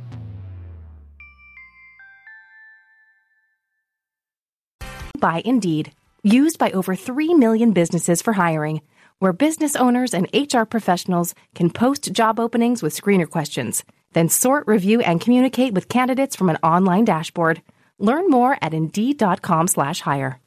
[5.21, 8.81] By Indeed, used by over 3 million businesses for hiring,
[9.19, 14.67] where business owners and HR professionals can post job openings with screener questions, then sort,
[14.67, 17.61] review, and communicate with candidates from an online dashboard.
[17.97, 20.39] Learn more at Indeed.com/hire.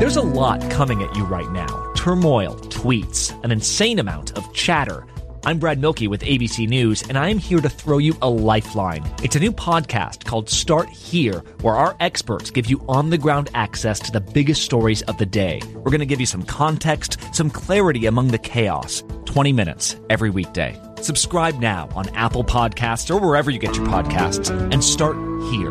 [0.00, 5.06] There's a lot coming at you right now: turmoil, tweets, an insane amount of chatter.
[5.46, 9.08] I'm Brad Mielke with ABC News, and I'm here to throw you a lifeline.
[9.22, 13.50] It's a new podcast called Start Here, where our experts give you on the ground
[13.54, 15.62] access to the biggest stories of the day.
[15.72, 19.04] We're going to give you some context, some clarity among the chaos.
[19.26, 20.76] 20 minutes every weekday.
[21.00, 25.14] Subscribe now on Apple Podcasts or wherever you get your podcasts, and start
[25.52, 25.70] here.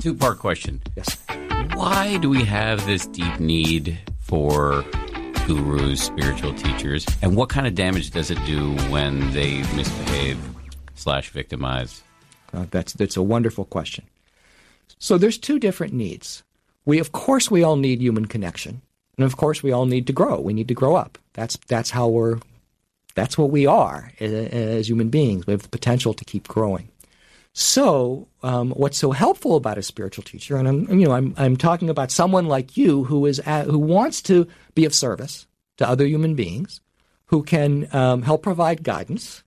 [0.00, 0.82] Two part question.
[0.94, 1.16] Yes.
[1.72, 4.84] Why do we have this deep need for
[5.46, 10.38] gurus, spiritual teachers, and what kind of damage does it do when they misbehave
[10.94, 12.02] slash victimize?
[12.52, 14.04] Uh, that's that's a wonderful question.
[14.98, 16.42] So there's two different needs.
[16.84, 18.82] We of course we all need human connection,
[19.16, 20.40] and of course we all need to grow.
[20.40, 21.18] We need to grow up.
[21.32, 22.38] That's that's how we're
[23.14, 25.46] that's what we are as human beings.
[25.46, 26.88] We have the potential to keep growing.
[27.56, 31.56] So, um, what's so helpful about a spiritual teacher, and I'm, you know, I'm, I'm
[31.56, 35.46] talking about someone like you who is at, who wants to be of service
[35.76, 36.80] to other human beings,
[37.26, 39.44] who can um, help provide guidance,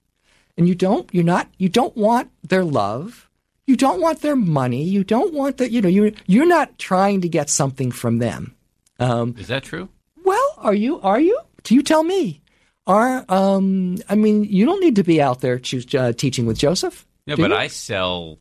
[0.58, 3.30] and you don't, you're not, you don't want their love,
[3.66, 7.20] you don't want their money, you don't want that, you know, you you're not trying
[7.20, 8.56] to get something from them.
[9.00, 9.90] Um, is that true?
[10.24, 11.02] Well, are you?
[11.02, 11.38] Are you?
[11.64, 12.42] Do you tell me?
[12.88, 16.58] Are um, I mean, you don't need to be out there choose, uh, teaching with
[16.58, 17.06] Joseph.
[17.28, 17.56] Yeah, but you?
[17.56, 18.40] I sell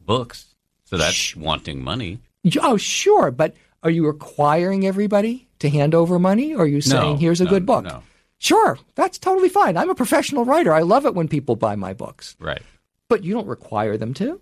[0.00, 0.54] books,
[0.84, 1.36] so that's Shh.
[1.36, 2.18] wanting money.
[2.60, 3.54] Oh, sure, but
[3.84, 7.44] are you requiring everybody to hand over money, or are you saying, no, "Here's a
[7.44, 7.84] no, good book"?
[7.84, 8.02] No.
[8.38, 9.76] Sure, that's totally fine.
[9.76, 10.72] I'm a professional writer.
[10.72, 12.34] I love it when people buy my books.
[12.40, 12.62] Right.
[13.08, 14.40] but you don't require them to.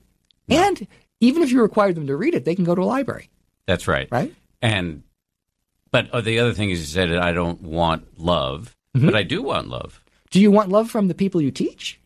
[0.49, 0.87] And
[1.21, 3.29] even if you require them to read it, they can go to a library,
[3.67, 4.09] That's right.
[4.11, 4.33] right?
[4.63, 5.03] And
[5.91, 9.07] but uh, the other thing is, you said I don't want love, Mm-hmm.
[9.07, 10.03] but I do want love.
[10.31, 12.01] Do you want love from the people you teach?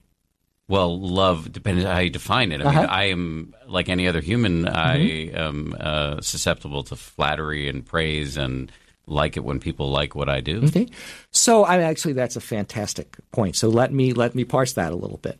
[0.66, 2.60] Well, love depends on how you define it.
[2.62, 2.86] I mean, Uh-huh.
[2.88, 4.66] I am like any other human.
[4.66, 5.36] I Mm-hmm.
[5.36, 8.72] am uh, susceptible to flattery and praise, and
[9.06, 10.64] like it when people like what I do.
[10.64, 10.88] Okay.
[11.30, 13.56] So I actually that's a fantastic point.
[13.56, 15.38] So let me let me parse that a little bit.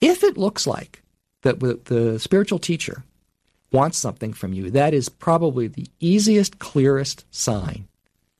[0.00, 1.02] If it looks like
[1.42, 3.04] that the, the spiritual teacher
[3.70, 7.86] wants something from you, that is probably the easiest, clearest sign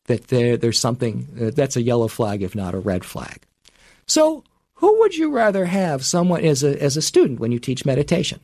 [0.07, 3.43] that there, there's something uh, that's a yellow flag, if not a red flag.
[4.07, 4.43] So
[4.81, 8.41] who would you rather have someone as a as a student when you teach meditation?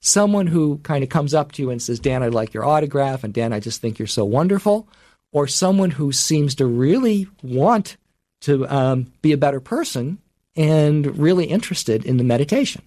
[0.00, 3.24] Someone who kind of comes up to you and says, Dan, I'd like your autograph,
[3.24, 4.88] and Dan, I just think you're so wonderful.
[5.32, 7.96] Or someone who seems to really want
[8.42, 10.18] to um, be a better person
[10.54, 12.82] and really interested in the meditation.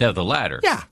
[0.00, 0.60] No, the latter.
[0.62, 0.84] Yeah.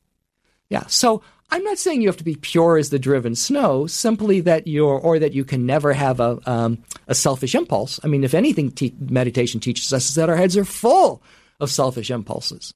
[0.75, 0.87] Yeah.
[0.89, 4.67] So I'm not saying you have to be pure as the driven snow, simply that
[4.67, 8.01] you're, or that you can never have a, um, a selfish impulse.
[8.03, 11.23] I mean, if anything, te- meditation teaches us is that our heads are full
[11.61, 12.75] of selfish impulses.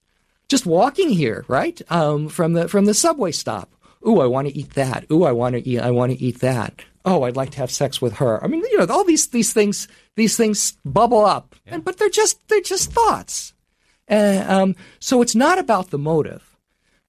[0.49, 1.82] Just walking here, right?
[1.90, 3.68] Um, from the, from the subway stop.
[4.07, 5.07] Ooh, I want to eat that.
[5.11, 6.80] Ooh, I want to eat, I want to eat that.
[7.05, 8.42] Oh, I'd like to have sex with her.
[8.44, 12.11] I mean, you know, all these, these things, these things bubble up, and, but they're
[12.11, 13.55] just, they're just thoughts.
[14.09, 16.47] Uh, um, so it's not about the motive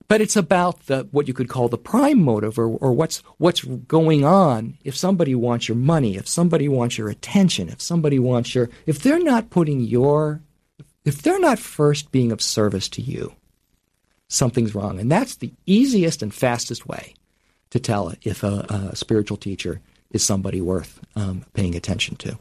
[0.10, 3.64] but it's about the what you could call the prime motive or, or what's what's
[3.64, 4.78] going on.
[4.84, 9.00] If somebody wants your money if somebody wants your attention if somebody wants your if
[9.00, 10.42] they're not putting your
[11.06, 13.34] if they're not first being of service to you
[14.28, 15.00] something's wrong.
[15.00, 17.16] And that's the easiest and fastest way
[17.70, 19.82] to tell if a, a spiritual teacher
[20.12, 22.38] is somebody worth um, paying attention to.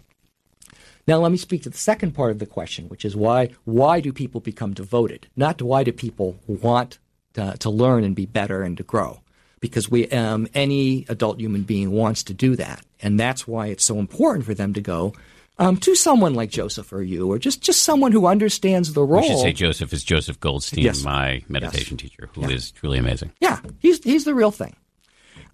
[1.06, 4.00] Now let me speak to the second part of the question, which is why why
[4.00, 5.26] do people become devoted?
[5.36, 6.98] Not why do people want
[7.39, 9.20] to, to learn and be better and to grow?
[9.61, 13.84] Because we um, any adult human being wants to do that, and that's why it's
[13.84, 15.14] so important for them to go
[15.59, 19.22] um, to someone like Joseph or you, or just just someone who understands the role.
[19.22, 21.03] We should say Joseph is Joseph Goldstein, Yes.
[21.03, 23.32] my meditation teacher, who is truly amazing.
[23.41, 24.76] Yeah, he's he's the real thing.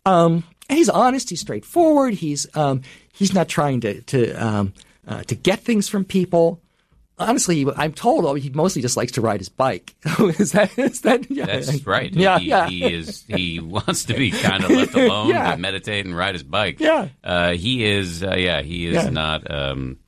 [0.05, 1.31] Um, he's honest.
[1.31, 2.13] He's straightforward.
[2.15, 2.83] He's um,
[3.13, 4.75] he's not trying to to um,
[5.09, 6.61] uh, to get things from people.
[7.17, 9.95] Honestly, I'm told oh, he mostly just likes to ride his bike.
[10.19, 11.31] is that is that?
[11.31, 12.13] Yeah, That's right.
[12.13, 12.69] Yeah, he, yeah.
[12.69, 13.23] he is.
[13.29, 15.53] He wants to be kind of left alone, Yeah.
[15.53, 16.81] to meditate and ride his bike.
[16.81, 17.09] Yeah.
[17.23, 18.25] Uh, he is.
[18.25, 19.11] Uh, yeah, he is Yeah.
[19.11, 19.49] not.
[19.49, 19.99] Um,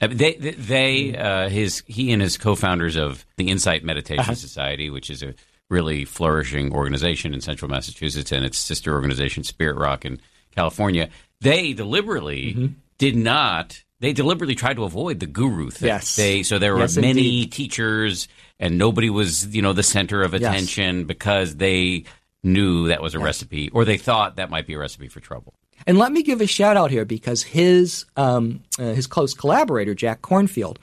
[0.00, 4.34] uh, they, they, they uh, his, he and his co-founders of the Insight Meditation Uh-huh.
[4.34, 5.34] Society, which is a
[5.68, 10.18] really flourishing organization in Central Massachusetts, and its sister organization Spirit Rock in
[10.54, 11.10] California.
[11.42, 12.66] They deliberately Mm-hmm.
[12.96, 13.82] did not.
[14.00, 15.88] They deliberately tried to avoid the guru thing.
[15.88, 16.14] Yes.
[16.16, 17.52] They so there were Yes, many indeed.
[17.52, 18.28] teachers,
[18.60, 20.42] and nobody was you know the center of Yes.
[20.42, 22.04] attention because they
[22.44, 25.54] knew that was a recipe, or they thought that might be a recipe for trouble.
[25.86, 29.94] And let me give a shout out here because his um, uh, his close collaborator
[29.94, 30.76] Jack Kornfield,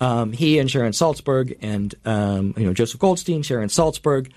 [0.00, 4.30] um, he and Sharon Salzberg and um, you know Joseph Goldstein, Sharon Salzberg,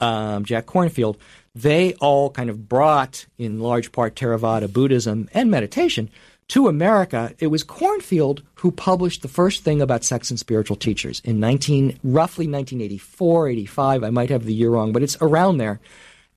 [0.00, 1.16] um, Jack Kornfield,
[1.54, 6.10] they all kind of brought in large part Theravada Buddhism and meditation
[6.48, 7.34] to America.
[7.38, 11.98] It was Kornfield who published the first thing about sex and spiritual teachers in 19
[12.02, 14.04] roughly 1984, 85.
[14.04, 15.80] I might have the year wrong, but it's around there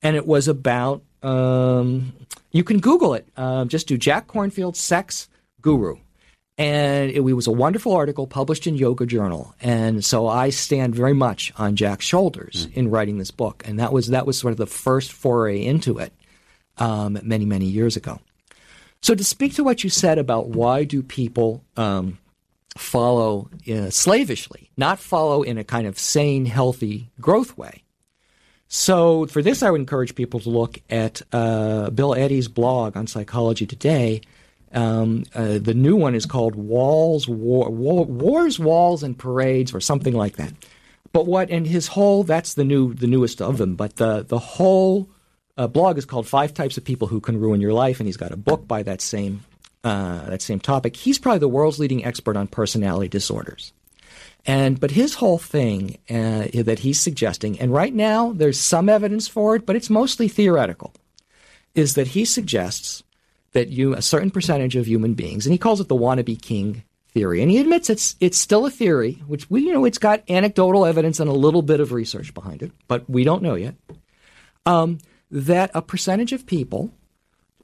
[0.01, 2.13] and it was about um,
[2.51, 3.27] you can Google it.
[3.37, 5.29] Um, just do Jack Kornfield sex
[5.61, 5.97] guru,
[6.57, 9.53] and it, was a wonderful article published in Yoga Journal.
[9.61, 13.93] And so I stand very much on Jack's shoulders in writing this book, and that
[13.93, 16.13] was that was sort of the first foray into it
[16.77, 18.19] um, many many years ago.
[19.01, 22.19] So to speak to what you said about why do people um,
[22.77, 27.83] follow uh, slavishly, not follow in a kind of sane, healthy growth way.
[28.67, 33.07] So for this, I would encourage people to look at uh, Bill Eddy's blog on
[33.07, 34.21] Psychology Today.
[34.71, 39.81] Um, uh, the new one is called Walls, War, War, Wars, Walls, and Parades, or
[39.81, 40.53] something like that.
[41.11, 43.75] But what and his whole that's the new the newest of them.
[43.75, 45.09] But the the whole
[45.57, 48.17] uh, blog is called Five Types of People Who Can Ruin Your Life, and he's
[48.17, 49.43] got a book by that same
[49.83, 50.95] uh, that same topic.
[50.95, 53.73] He's probably the world's leading expert on personality disorders.
[54.45, 59.27] And but his whole thing uh, that he's suggesting, and right now there's some evidence
[59.27, 60.93] for it, but it's mostly theoretical,
[61.75, 63.03] is that he suggests
[63.53, 66.83] that you a certain percentage of human beings, and he calls it the wannabe king
[67.09, 70.23] theory, and he admits it's it's still a theory, which we you know it's got
[70.27, 73.75] anecdotal evidence and a little bit of research behind it, but we don't know yet.
[74.65, 74.99] Um,
[75.31, 76.91] that a percentage of people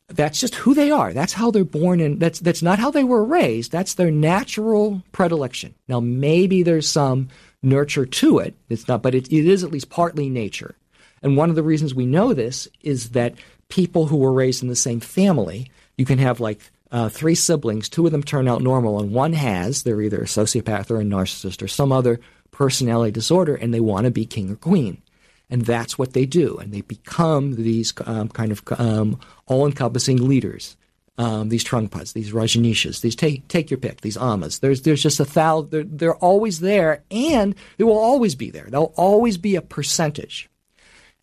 [0.09, 1.13] that's just who they are.
[1.13, 3.72] That's how they're born, and that's that's not how they were raised.
[3.72, 5.76] That's their natural predilection.
[5.88, 7.28] Now, maybe there's some
[7.61, 8.55] nurture to it.
[8.70, 10.76] It's not, but it, it is at least partly nature.
[11.22, 13.36] And one of the reasons we know this is that
[13.70, 16.61] people who were raised in the same family, you can have like
[16.91, 20.26] uh, three siblings, two of them turn out normal, and one has, they're either a
[20.26, 22.20] sociopath or a narcissist or some other
[22.51, 25.01] personality disorder, and they want to be king or queen.
[25.50, 26.58] And that's what they do.
[26.58, 30.76] And they become these um, kind of um, all encompassing leaders.
[31.20, 34.60] Um, these Trungpas, these Rajneeshas, these take take your pick, these Amas.
[34.60, 35.72] There's there's just a thousand.
[35.72, 38.68] They're, they're always there, and they will always be there.
[38.70, 40.48] They'll always be a percentage.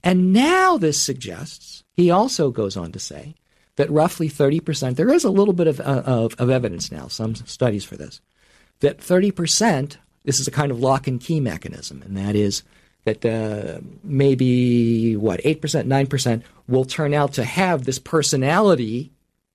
[0.02, 3.36] And now this suggests he also goes on to say
[3.76, 4.96] that roughly 30%.
[4.96, 8.20] There is a little bit of uh, of, of evidence now, some studies for this,
[8.80, 9.96] that 30%.
[10.24, 12.62] This is a kind of lock and key mechanism, and that is
[13.04, 19.12] that uh, maybe what eight percent, nine percent will turn out to have this personality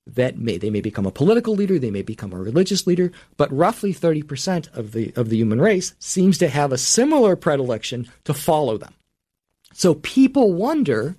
[0.08, 3.52] that may they may become a political leader, they may become a religious leader, but
[3.52, 8.10] roughly thirty percent of the of the human race seems to have a similar predilection
[8.24, 8.94] to follow them.
[9.74, 11.16] So people wonder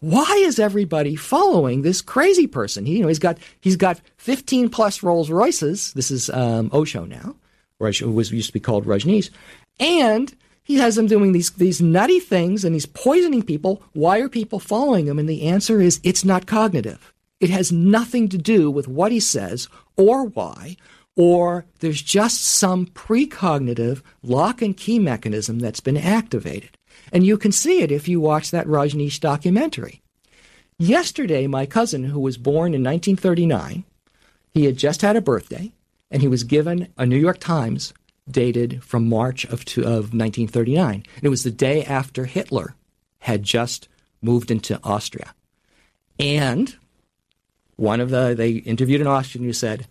[0.00, 2.86] why is everybody following this crazy person?
[2.86, 5.92] He, you know, he's got he's got fifteen plus Rolls Royces.
[5.94, 7.36] This is um, Osho now,
[7.78, 9.30] who was used to be called Rajneesh,
[9.78, 10.34] and
[10.70, 13.82] he has them doing these these nutty things and he's poisoning people.
[13.92, 15.18] Why are people following him?
[15.18, 17.12] And the answer is it's not cognitive.
[17.40, 19.66] It has nothing to do with what he says
[19.96, 20.76] or why,
[21.16, 26.78] or there's just some precognitive lock and key mechanism that's been activated.
[27.12, 30.02] And you can see it if you watch that Rajneesh documentary.
[30.78, 33.82] Yesterday, my cousin, who was born in 1939,
[34.54, 35.72] he had just had a birthday,
[36.12, 37.92] and he was given a New York Times
[38.32, 40.94] dated from March of, two, of 1939.
[40.94, 42.74] And it was the day after Hitler
[43.20, 43.88] had just
[44.22, 45.34] moved into Austria.
[46.18, 46.76] And
[47.76, 49.86] one of the, they interviewed an Austrian who said,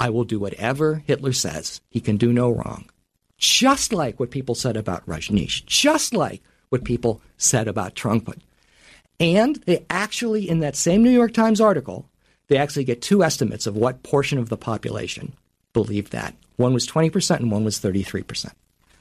[0.00, 1.80] I will do whatever Hitler says.
[1.90, 2.88] He can do no wrong.
[3.36, 8.36] Just like what people said about Rajneesh, just like what people said about Trungpa.
[9.20, 12.08] And they actually, in that same New York Times article,
[12.48, 15.34] they actually get two estimates of what portion of the population
[15.72, 16.34] believed that.
[16.58, 18.52] One was 20% and one was 33%.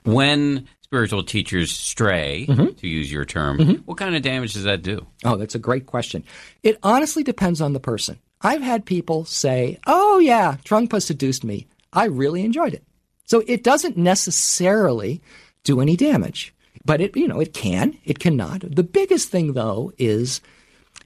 [0.04, 2.74] When spiritual teachers stray, mm-hmm.
[2.76, 3.82] to use your term, mm-hmm.
[3.86, 5.06] what kind of damage does that do?
[5.26, 6.24] Oh, that's a great question.
[6.64, 8.20] It honestly depends on the person.
[8.42, 11.68] I've had people say, oh, yeah, Trungpa seduced me.
[11.92, 12.84] I really enjoyed it.
[13.26, 15.20] So it doesn't necessarily
[15.64, 16.54] do any damage,
[16.86, 18.62] but it, you know, it can, it cannot.
[18.62, 20.42] The biggest thing, though, is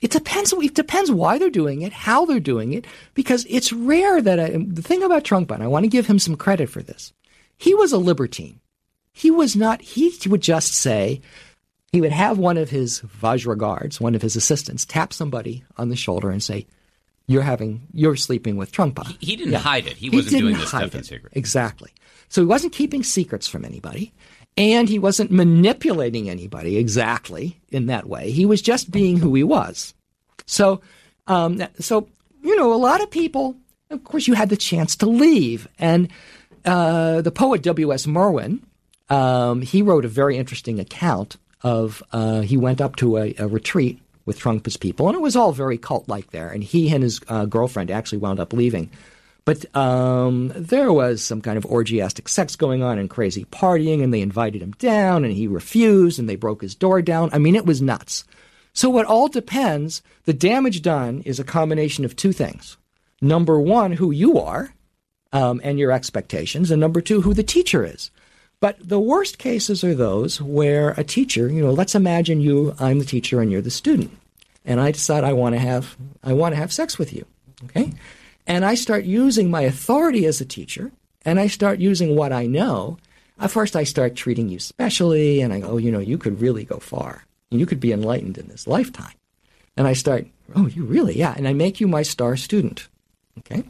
[0.01, 0.51] it depends.
[0.51, 4.49] It depends why they're doing it, how they're doing it, because it's rare that I,
[4.49, 7.13] the thing about Trungpa, and I want to give him some credit for this.
[7.57, 8.59] He was a libertine.
[9.13, 9.81] He was not.
[9.81, 11.21] He would just say
[11.91, 15.89] he would have one of his Vajra guards, one of his assistants, tap somebody on
[15.89, 16.65] the shoulder and say,
[17.27, 19.59] "You're having, you're sleeping with Trungpa." He, he didn't yeah.
[19.59, 19.97] hide it.
[19.97, 21.33] He, he wasn't doing this stuff in secret.
[21.35, 21.91] Exactly.
[22.29, 24.13] So he wasn't keeping secrets from anybody.
[24.57, 28.31] And he wasn't manipulating anybody exactly in that way.
[28.31, 29.93] He was just being who he was.
[30.45, 30.81] So,
[31.27, 32.09] um, so
[32.43, 33.55] you know, a lot of people.
[33.89, 36.07] Of course, you had the chance to leave, and
[36.63, 38.07] uh, the poet W.S.
[38.07, 38.65] Merwin,
[39.09, 42.01] um, he wrote a very interesting account of.
[42.11, 45.51] Uh, he went up to a, a retreat with Trungpa's people, and it was all
[45.51, 46.49] very cult-like there.
[46.49, 48.89] And he and his uh, girlfriend actually wound up leaving.
[49.43, 54.13] But um, there was some kind of orgiastic sex going on and crazy partying, and
[54.13, 57.29] they invited him down, and he refused, and they broke his door down.
[57.33, 58.23] I mean, it was nuts.
[58.73, 60.01] So it all depends.
[60.25, 62.77] The damage done is a combination of two things.
[63.19, 64.73] Number one, who you are
[65.33, 68.11] um, and your expectations, and number two, who the teacher is.
[68.59, 72.99] But the worst cases are those where a teacher, you know, let's imagine you, I'm
[72.99, 74.15] the teacher and you're the student,
[74.65, 77.25] and I decide I want to have, I want to have sex with you.
[77.65, 77.91] Okay
[78.47, 80.91] and I start using my authority as a teacher,
[81.23, 82.97] and I start using what I know,
[83.41, 86.39] at first I start treating you specially, and I go, oh, you know, you could
[86.39, 87.25] really go far.
[87.49, 89.13] You could be enlightened in this lifetime.
[89.75, 91.17] And I start, oh, you really?
[91.17, 91.33] Yeah.
[91.35, 92.87] And I make you my star student.
[93.39, 93.63] Okay.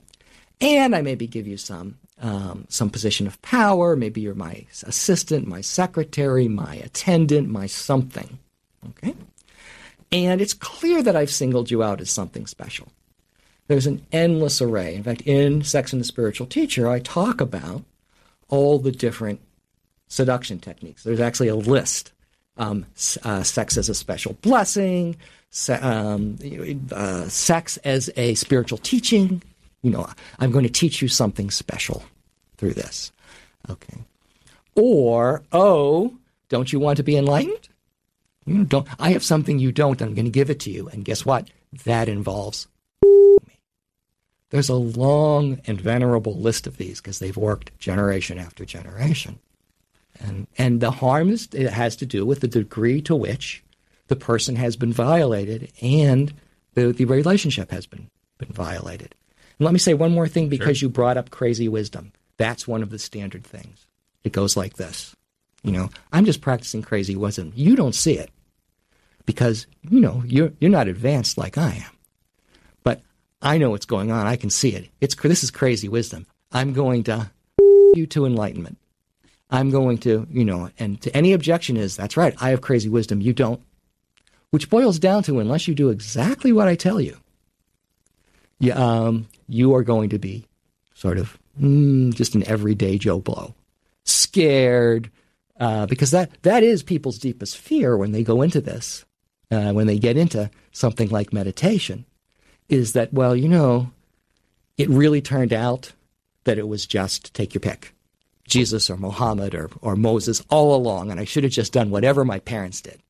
[0.60, 3.96] And I maybe give you some um, some position of power.
[3.96, 8.38] Maybe you're my assistant, my secretary, my attendant, my something.
[8.90, 9.16] Okay.
[10.12, 12.90] And it's clear that I've singled you out as something special.
[13.72, 14.96] There's an endless array.
[14.96, 17.86] In fact, in Sex and the Spiritual Teacher, I talk about
[18.50, 19.40] all the different
[20.10, 21.04] seduction techniques.
[21.04, 22.12] There's actually a list.
[22.58, 22.86] Um,
[23.24, 25.16] uh, sex as a special blessing,
[25.52, 26.38] se- um,
[26.92, 29.42] uh, sex as a spiritual teaching.
[29.84, 30.10] You know,
[30.40, 32.04] I'm going to teach you something special
[32.58, 33.14] through this.
[33.70, 34.00] Okay.
[34.76, 36.14] Or, oh,
[36.50, 37.70] don't you want to be enlightened?
[38.46, 38.86] You don't.
[39.00, 40.02] I have something you don't.
[40.02, 40.90] I'm going to give it to you.
[40.90, 41.50] And guess what?
[41.86, 42.68] That involves
[44.52, 49.40] there's a long and venerable list of these because they've worked generation after generation.
[50.20, 53.64] And, and the harm is, it has to do with the degree to which
[54.08, 56.34] the person has been violated and
[56.74, 59.16] the, the relationship has been, been violated.
[59.58, 60.88] And let me say one more thing because sure.
[60.88, 62.12] you brought up crazy wisdom.
[62.38, 63.88] That's one of the standard things.
[64.24, 65.16] It goes like this.
[65.64, 67.54] You know, I'm just practicing crazy wisdom.
[67.56, 68.32] You don't see it
[69.26, 71.92] because, you know, you're, you're not advanced like I am.
[73.42, 74.28] I know what's going on.
[74.28, 74.90] I can see it.
[75.00, 76.28] It's, this is crazy wisdom.
[76.52, 77.32] I'm going to
[77.96, 78.78] you to enlightenment.
[79.50, 82.88] I'm going to, you know, and to any objection is, that's right, I have crazy
[82.88, 83.62] wisdom, you don't.
[84.52, 87.18] Which boils down to, unless you do exactly what I tell you,
[88.60, 90.46] you, um, you are going to be
[90.94, 93.56] sort of mm, just an everyday Joe Blow.
[94.06, 95.10] Scared,
[95.60, 99.06] uh, because that, that is people's deepest fear when they go into this,
[99.52, 102.06] uh, when they get into something like meditation,
[102.70, 103.92] is that, well, you know,
[104.78, 105.94] it really turned out
[106.44, 107.94] that it was just take your pick.
[108.48, 112.26] Jesus or Muhammad or, or Moses all along, and I should have just done whatever
[112.26, 113.02] my parents did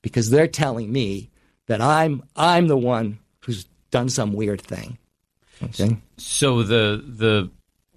[0.00, 1.30] because they're telling me
[1.66, 4.98] that I'm I'm the one who's done some weird thing.
[5.62, 5.98] Okay.
[6.16, 7.50] So the the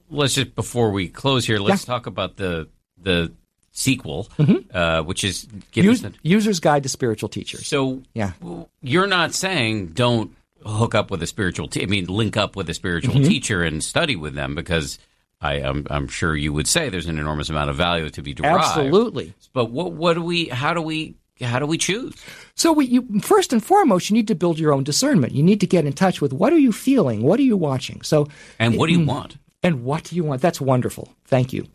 [0.09, 1.93] let's just before we close here, let's yeah.
[1.93, 2.67] talk about the
[3.01, 3.31] the
[3.71, 4.75] sequel, mm-hmm.
[4.75, 7.67] uh, which is Use, User's Guide to Spiritual Teachers.
[7.67, 8.33] So yeah,
[8.81, 10.35] you're not saying don't
[10.65, 11.67] hook up with a spiritual.
[11.67, 13.27] Te- I mean, link up with a spiritual mm-hmm.
[13.27, 14.99] teacher and study with them because
[15.41, 18.33] I am I'm sure you would say there's an enormous amount of value to be
[18.33, 18.63] derived.
[18.63, 19.33] Absolutely.
[19.53, 22.13] But what what do we how do we how do we choose?
[22.55, 25.33] So we, you, first and foremost, you need to build your own discernment.
[25.33, 28.01] You need to get in touch with what are you feeling, what are you watching.
[28.01, 28.27] So
[28.59, 29.37] and what do you mm, want?
[29.63, 30.41] And what do you want?
[30.41, 31.13] That's wonderful.
[31.25, 31.67] Thank you.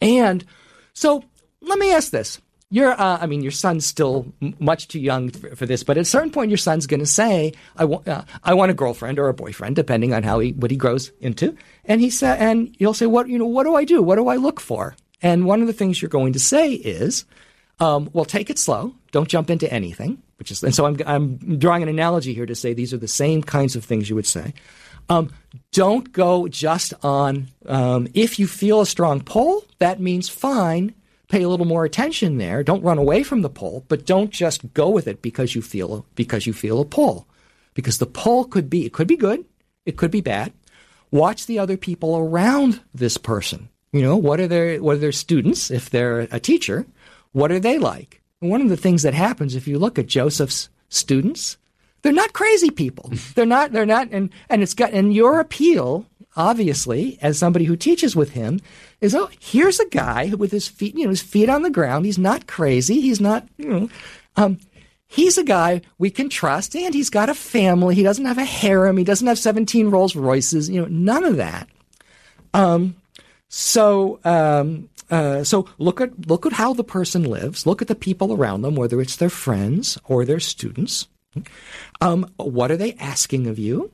[0.00, 0.44] And
[0.92, 1.24] so
[1.62, 2.40] let me ask this:
[2.70, 5.96] you're, uh, I mean, your son's still m- much too young for, for, this, but
[5.96, 8.74] at a certain point, your son's going to say, "I want, uh, I want a
[8.74, 12.38] girlfriend or a boyfriend, depending on how he, what he grows into." And he said,
[12.38, 14.02] and you'll say, "What, you know, what do I do?
[14.02, 17.24] What do I look for?" And one of the things you're going to say is,
[17.80, 18.94] um, "Well, take it slow.
[19.10, 22.54] Don't jump into anything." Which is, and so I'm, I'm drawing an analogy here to
[22.54, 24.54] say these are the same kinds of things you would say.
[25.10, 25.32] Um,
[25.72, 27.48] don't go just on.
[27.66, 30.94] Um, if you feel a strong pull, that means fine
[31.30, 32.62] pay a little more attention there.
[32.62, 36.04] Don't run away from the pull, but don't just go with it because you feel
[36.14, 37.26] because you feel a pull.
[37.74, 39.44] Because the pull could be it could be good,
[39.86, 40.52] it could be bad.
[41.10, 43.68] Watch the other people around this person.
[43.92, 46.86] You know, what are their what are their students if they're a teacher?
[47.32, 48.20] What are they like?
[48.40, 51.56] And one of the things that happens if you look at Joseph's students,
[52.02, 53.12] they're not crazy people.
[53.34, 56.06] they're not they're not and and it's got and your appeal
[56.36, 58.60] obviously, as somebody who teaches with him,
[59.00, 62.04] is oh, here's a guy with his feet, you know, his feet on the ground.
[62.04, 63.00] He's not crazy.
[63.00, 63.90] He's not, you know,
[64.36, 64.58] um,
[65.06, 67.94] he's a guy we can trust, and he's got a family.
[67.94, 68.96] He doesn't have a harem.
[68.96, 70.68] He doesn't have 17 Rolls Royces.
[70.68, 71.68] You know, none of that.
[72.54, 72.96] Um,
[73.48, 77.66] so, um, uh, so look at look at how the person lives.
[77.66, 81.08] Look at the people around them, whether it's their friends or their students.
[82.00, 83.90] Um, what are they asking of you?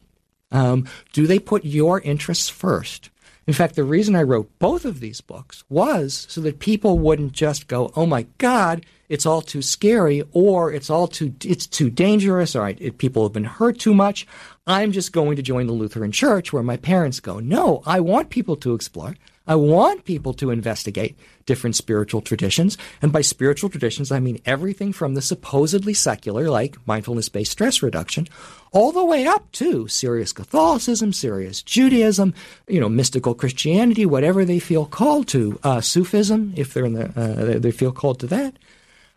[0.50, 3.10] Um, do they put your interests first?
[3.46, 7.32] In fact, the reason I wrote both of these books was so that people wouldn't
[7.32, 11.88] just go, "Oh my God, it's all too scary," or "It's all too it's too
[11.88, 14.26] dangerous," or it, "People have been hurt too much."
[14.66, 17.38] I'm just going to join the Lutheran Church where my parents go.
[17.38, 19.14] No, I want people to explore.
[19.46, 21.16] I want people to investigate
[21.46, 22.76] different spiritual traditions.
[23.00, 27.82] And by spiritual traditions, I mean everything from the supposedly secular, like mindfulness based stress
[27.82, 28.26] reduction,
[28.72, 32.34] all the way up to serious Catholicism, serious Judaism,
[32.66, 37.06] you know, mystical Christianity, whatever they feel called to, uh, Sufism, if they're in the,
[37.18, 38.58] uh, they feel called to that.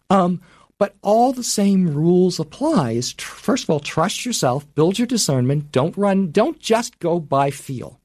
[0.10, 0.42] Um,
[0.78, 2.92] but all the same rules apply.
[2.92, 5.72] Is tr- first of all, trust yourself, build your discernment.
[5.72, 6.32] Don't run.
[6.32, 7.99] Don't just go by feel.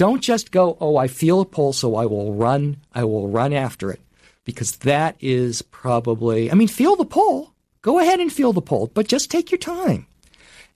[0.00, 3.52] Don't just go, oh, I feel a pull, so I will run, I will run
[3.52, 4.00] after it.
[4.46, 7.52] Because that is probably, I mean, feel the pull.
[7.82, 10.06] Go ahead and feel the pull, but just take your time.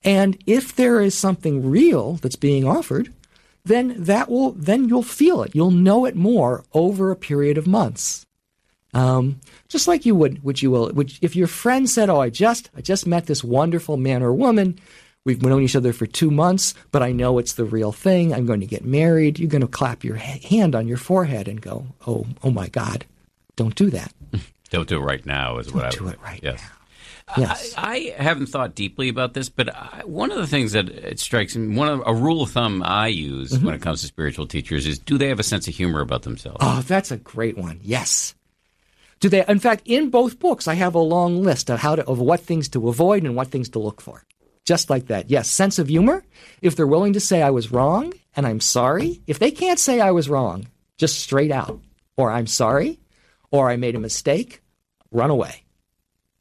[0.04, 3.14] And if there is something real that's being offered,
[3.64, 5.54] then that will, then you'll feel it.
[5.54, 8.26] You'll know it more over a period of months.
[8.92, 12.28] Um, just like you would, would you will, would, if your friend said, "Oh, I
[12.28, 14.78] just, I just met this wonderful man or woman,"
[15.24, 18.34] We've known each other for two months, but I know it's the real thing.
[18.34, 19.38] I'm going to get married.
[19.38, 23.06] You're going to clap your hand on your forehead and go, "Oh, oh my God,
[23.56, 24.12] don't do that."
[24.70, 25.58] don't do it right now.
[25.58, 26.60] Is don't what I do it right yes.
[26.60, 26.68] now.
[27.38, 27.74] Yes.
[27.76, 31.18] I, I, haven't thought deeply about this, but I, one of the things that it
[31.18, 33.64] strikes me, one of a rule of thumb I use mm-hmm.
[33.64, 36.22] when it comes to spiritual teachers is: do they have a sense of humor about
[36.22, 36.58] themselves?
[36.60, 37.80] Oh, that's a great one.
[37.82, 38.34] Yes.
[39.20, 39.42] Do they?
[39.48, 42.40] In fact, in both books, I have a long list of how to of what
[42.40, 44.22] things to avoid and what things to look for.
[44.64, 45.30] Just like that.
[45.30, 46.24] Yes, sense of humor.
[46.62, 50.00] If they're willing to say I was wrong and I'm sorry, if they can't say
[50.00, 51.80] I was wrong, just straight out,
[52.16, 52.98] or I'm sorry,
[53.50, 54.62] or I made a mistake,
[55.10, 55.64] run away.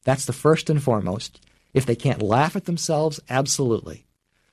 [0.04, 1.40] That's the first and foremost.
[1.74, 4.06] If they can't laugh at themselves, absolutely.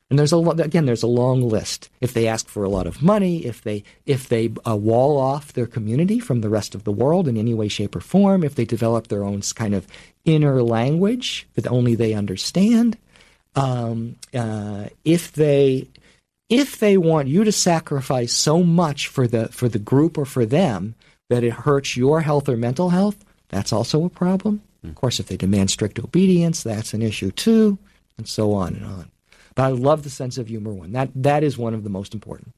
[0.08, 1.88] And there's a again, there's a long list.
[2.00, 5.52] If they ask for a lot of money, if they if they uh, wall off
[5.52, 8.56] their community from the rest of the world in any way, shape, or form, if
[8.56, 9.86] they develop their own kind of
[10.24, 12.98] inner language that only they understand,
[13.56, 15.88] um, uh, if they
[16.48, 20.44] if they want you to sacrifice so much for the for the group or for
[20.44, 20.94] them
[21.28, 24.62] that it hurts your health or mental health, that's also a problem.
[24.82, 27.78] Of course, if they demand strict obedience, that's an issue too,
[28.16, 29.10] and so on and on.
[29.54, 30.92] But I love the sense of humor one.
[30.92, 32.54] That that is one of the most important.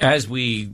[0.00, 0.72] As we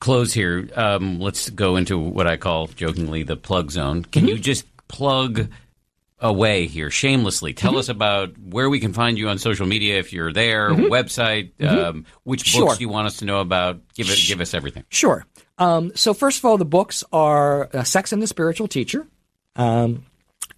[0.00, 4.04] close here, um, let's go into what I call jokingly the plug zone.
[4.04, 4.36] Can mm-hmm.
[4.36, 5.48] you just plug
[6.20, 7.54] away here shamelessly?
[7.54, 7.80] Tell mm-hmm.
[7.80, 10.84] us about where we can find you on social media if you're there, mm-hmm.
[10.84, 11.78] website, mm-hmm.
[11.78, 12.76] um, which books sure.
[12.76, 13.80] do you want us to know about?
[13.94, 14.84] Give it, give us everything.
[14.88, 15.26] Sure.
[15.58, 19.06] Um, so first of all, the books are uh, Sex and the Spiritual Teacher.
[19.56, 20.06] Um,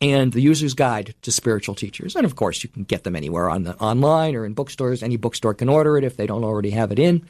[0.00, 2.16] and the user's guide to spiritual teachers.
[2.16, 5.00] And of course, you can get them anywhere on the online or in bookstores.
[5.02, 7.24] Any bookstore can order it if they don't already have it in.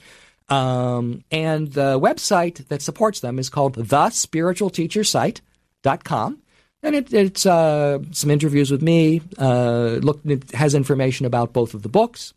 [0.49, 6.42] Um, and the website that supports them is called thespiritualteachersite.com.
[6.83, 9.23] And it, it's uh, some interviews with me.
[9.39, 12.35] Uh, look, it has information about both of the books.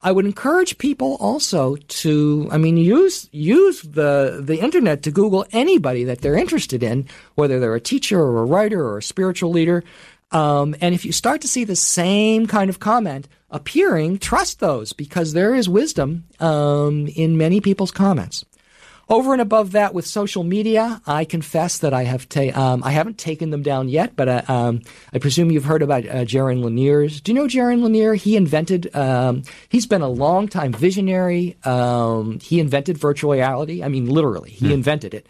[0.00, 5.44] I would encourage people also to, I mean, use use the the internet to Google
[5.50, 9.50] anybody that they're interested in, whether they're a teacher or a writer or a spiritual
[9.50, 9.82] leader.
[10.30, 14.92] Um, and if you start to see the same kind of comment appearing, trust those
[14.92, 18.44] because there is wisdom um, in many people's comments.
[19.10, 22.90] Over and above that, with social media, I confess that I have ta- um, I
[22.90, 24.82] haven't taken them down yet, but uh, um,
[25.14, 27.22] I presume you've heard about uh, Jaron Lanier's.
[27.22, 28.14] Do you know Jaron Lanier?
[28.14, 28.94] He invented.
[28.94, 31.56] Um, he's been a long time visionary.
[31.64, 33.82] Um, he invented virtual reality.
[33.82, 34.72] I mean, literally, he hmm.
[34.72, 35.26] invented it.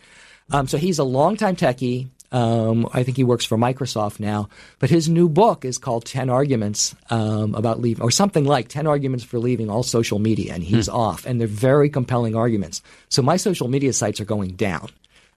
[0.50, 2.08] Um, so he's a long time techie.
[2.30, 4.48] Um, I think he works for Microsoft now.
[4.78, 8.86] But his new book is called 10 Arguments um, About Leaving, or something like 10
[8.86, 10.54] Arguments for Leaving All Social Media.
[10.54, 10.96] And he's hmm.
[10.96, 11.26] off.
[11.26, 12.82] And they're very compelling arguments.
[13.08, 14.88] So my social media sites are going down.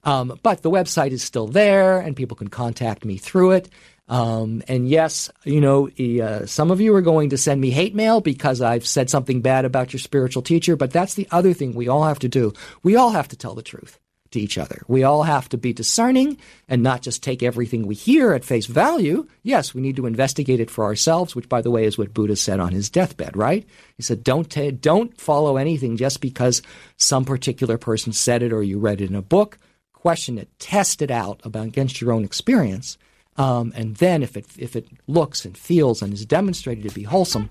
[0.04, 3.70] Um, but the website is still there, and people can contact me through it.
[4.10, 7.96] Um, and yes, you know, uh, some of you are going to send me hate
[7.96, 11.74] mail because I've said something bad about your spiritual teacher, but that's the other thing
[11.74, 12.52] we all have to do.
[12.84, 14.01] We all have to tell the truth
[14.32, 14.82] to each other.
[14.88, 18.66] We all have to be discerning and not just take everything we hear at face
[18.66, 19.28] value.
[19.44, 22.36] Yes, we need to investigate it for ourselves, which, by the way, is what Buddha
[22.36, 23.66] said on his deathbed, right?
[23.98, 26.62] He said, don't, ta- don't follow anything just because
[26.98, 29.58] some particular person said it or you read it in a book.
[29.94, 32.98] Question it, test it out about, against your own experience.
[33.38, 37.04] Um, and then if it, if it looks and feels and is demonstrated to be
[37.04, 37.50] wholesome,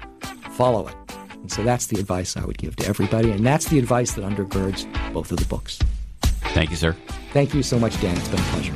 [0.53, 0.97] follow it.
[1.35, 3.31] And so that's the advice I would give to everybody.
[3.31, 5.79] And that's the advice that undergirds both of the books.
[6.41, 6.97] Thank you, sir.
[7.33, 8.17] Thank you so much, Dan.
[8.17, 8.75] It's been a pleasure.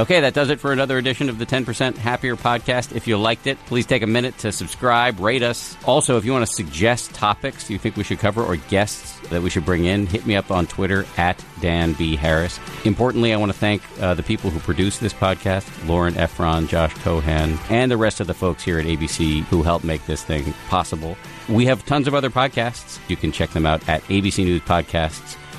[0.00, 2.96] Okay, that does it for another edition of the 10% Happier podcast.
[2.96, 5.76] If you liked it, please take a minute to subscribe, rate us.
[5.84, 9.42] Also, if you want to suggest topics you think we should cover or guests that
[9.42, 12.16] we should bring in, hit me up on Twitter at Dan B.
[12.16, 12.58] Harris.
[12.86, 16.94] Importantly, I want to thank uh, the people who produce this podcast Lauren Efron, Josh
[16.94, 20.54] Cohan, and the rest of the folks here at ABC who help make this thing
[20.68, 21.18] possible.
[21.50, 22.98] We have tons of other podcasts.
[23.08, 25.36] You can check them out at ABC News Podcasts